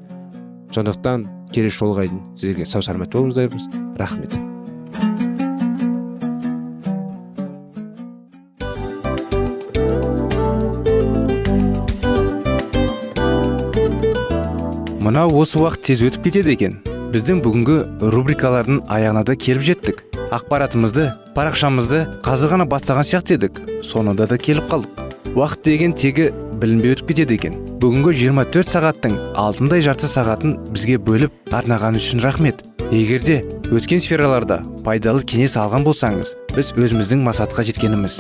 Сондықтан 0.73 1.27
келесі 1.53 1.83
жолға 1.83 2.07
дейін 2.07 2.23
сіздерге 2.33 2.65
сау 2.65 2.83
саламат 2.83 3.13
болыңыздар 3.13 3.53
рахмет. 4.01 4.33
Мынау 15.03 15.35
осы 15.43 15.59
уақыт 15.61 15.83
тез 15.91 16.07
өтіп 16.07 16.31
кетеді 16.31 16.55
екен. 16.55 16.79
Біздің 17.13 17.43
бүгінгі 17.45 17.77
рубрикалардың 18.15 18.85
аяғына 18.89 19.27
да 19.29 19.37
келіп 19.37 19.67
жеттік. 19.67 20.05
Ақпаратымызды 20.33 21.11
парақшамызды 21.37 22.07
қазір 22.25 22.55
ғана 22.55 22.71
бастаған 22.71 23.05
сияқты 23.05 23.37
едік. 23.37 23.61
Соңында 23.85 24.31
да 24.31 24.39
келіп 24.41 24.71
қалдық. 24.73 25.02
Уақыт 25.33 25.65
деген 25.65 25.95
тегі 25.97 26.29
білінбей 26.61 26.93
өтіп 26.93 27.09
кетеді 27.13 27.39
екен. 27.39 27.55
Бүгінгі 27.81 28.13
24 28.29 28.69
сағаттың 28.69 29.15
алтындай 29.39 29.81
жарты 29.85 30.11
сағатын 30.11 30.59
бізге 30.75 30.99
бөліп 31.01 31.55
арнаған 31.57 31.97
үшін 31.97 32.21
рахмет. 32.21 32.61
Егерде 32.93 33.41
өткен 33.73 34.03
сфераларда 34.05 34.61
пайдалы 34.85 35.25
кеңес 35.25 35.57
алған 35.57 35.87
болсаңыз 35.89 36.35
біз 36.53 36.75
өзіміздің 36.77 37.25
мақсатқа 37.25 37.65
жеткеніміз. 37.71 38.19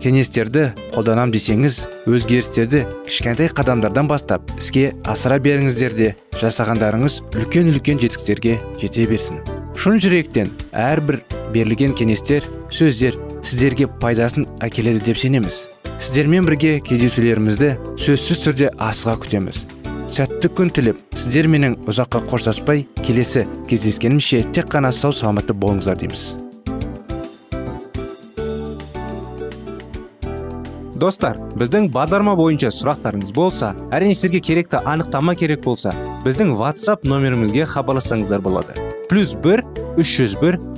Кеңестерді 0.00 0.70
қолданам 0.94 1.34
десеңіз 1.34 1.82
өзгерістерді 2.08 2.84
кішкентай 3.04 3.50
қадамдардан 3.52 4.08
бастап 4.08 4.48
іске 4.56 4.92
асыра 5.04 5.40
беріңіздер 5.42 5.96
де 5.98 6.12
жасағандарыңыз 6.40 7.20
үлкен 7.34 7.72
үлкен 7.74 8.00
жетістіктерге 8.00 8.56
жете 8.80 9.08
берсін. 9.10 9.42
Шын 9.76 10.00
жүректен 10.00 10.54
әрбір 10.72 11.20
берілген 11.58 11.96
кеңестер 11.98 12.46
сөздер 12.70 13.18
сіздерге 13.42 13.88
пайдасын 14.00 14.46
әкеледі 14.62 15.02
деп 15.10 15.18
сенеміз. 15.18 15.66
Сіздермен 15.98 16.46
бірге 16.46 16.78
кездесулерімізді 16.86 17.74
сөзсіз 17.98 18.44
түрде 18.44 18.70
асыға 18.78 19.16
күтеміз. 19.24 19.64
Сәтті 20.14 20.48
күн 20.54 20.70
тілеп 20.72 21.00
сіздер 21.18 21.50
менің 21.50 21.74
ұзаққа 21.90 22.22
қоштаспай 22.30 22.86
келесі 23.02 23.46
кездескенімше 23.68 24.44
тек 24.54 24.70
қана 24.72 24.92
сау 24.94 25.12
саламатты 25.12 25.56
болыңыздар 25.58 25.98
дейміз. 26.00 26.30
Достар 30.98 31.36
біздің 31.58 31.90
бағдарлама 31.94 32.34
бойынша 32.38 32.72
сұрақтарыңыз 32.74 33.34
болса 33.34 33.74
әрине 33.94 34.16
сіздерге 34.16 34.40
керекті 34.48 34.80
анықтама 34.82 35.34
керек 35.38 35.62
болса 35.66 35.92
біздің 36.24 36.56
whatsapp 36.58 37.04
нөмірімізге 37.06 37.68
хабарлассаңыздар 37.70 38.42
болады. 38.42 38.74
Плюс 39.10 39.34
бір 39.34 39.62
үш 39.98 40.16
жүз 40.18 40.34
бір 40.40 40.58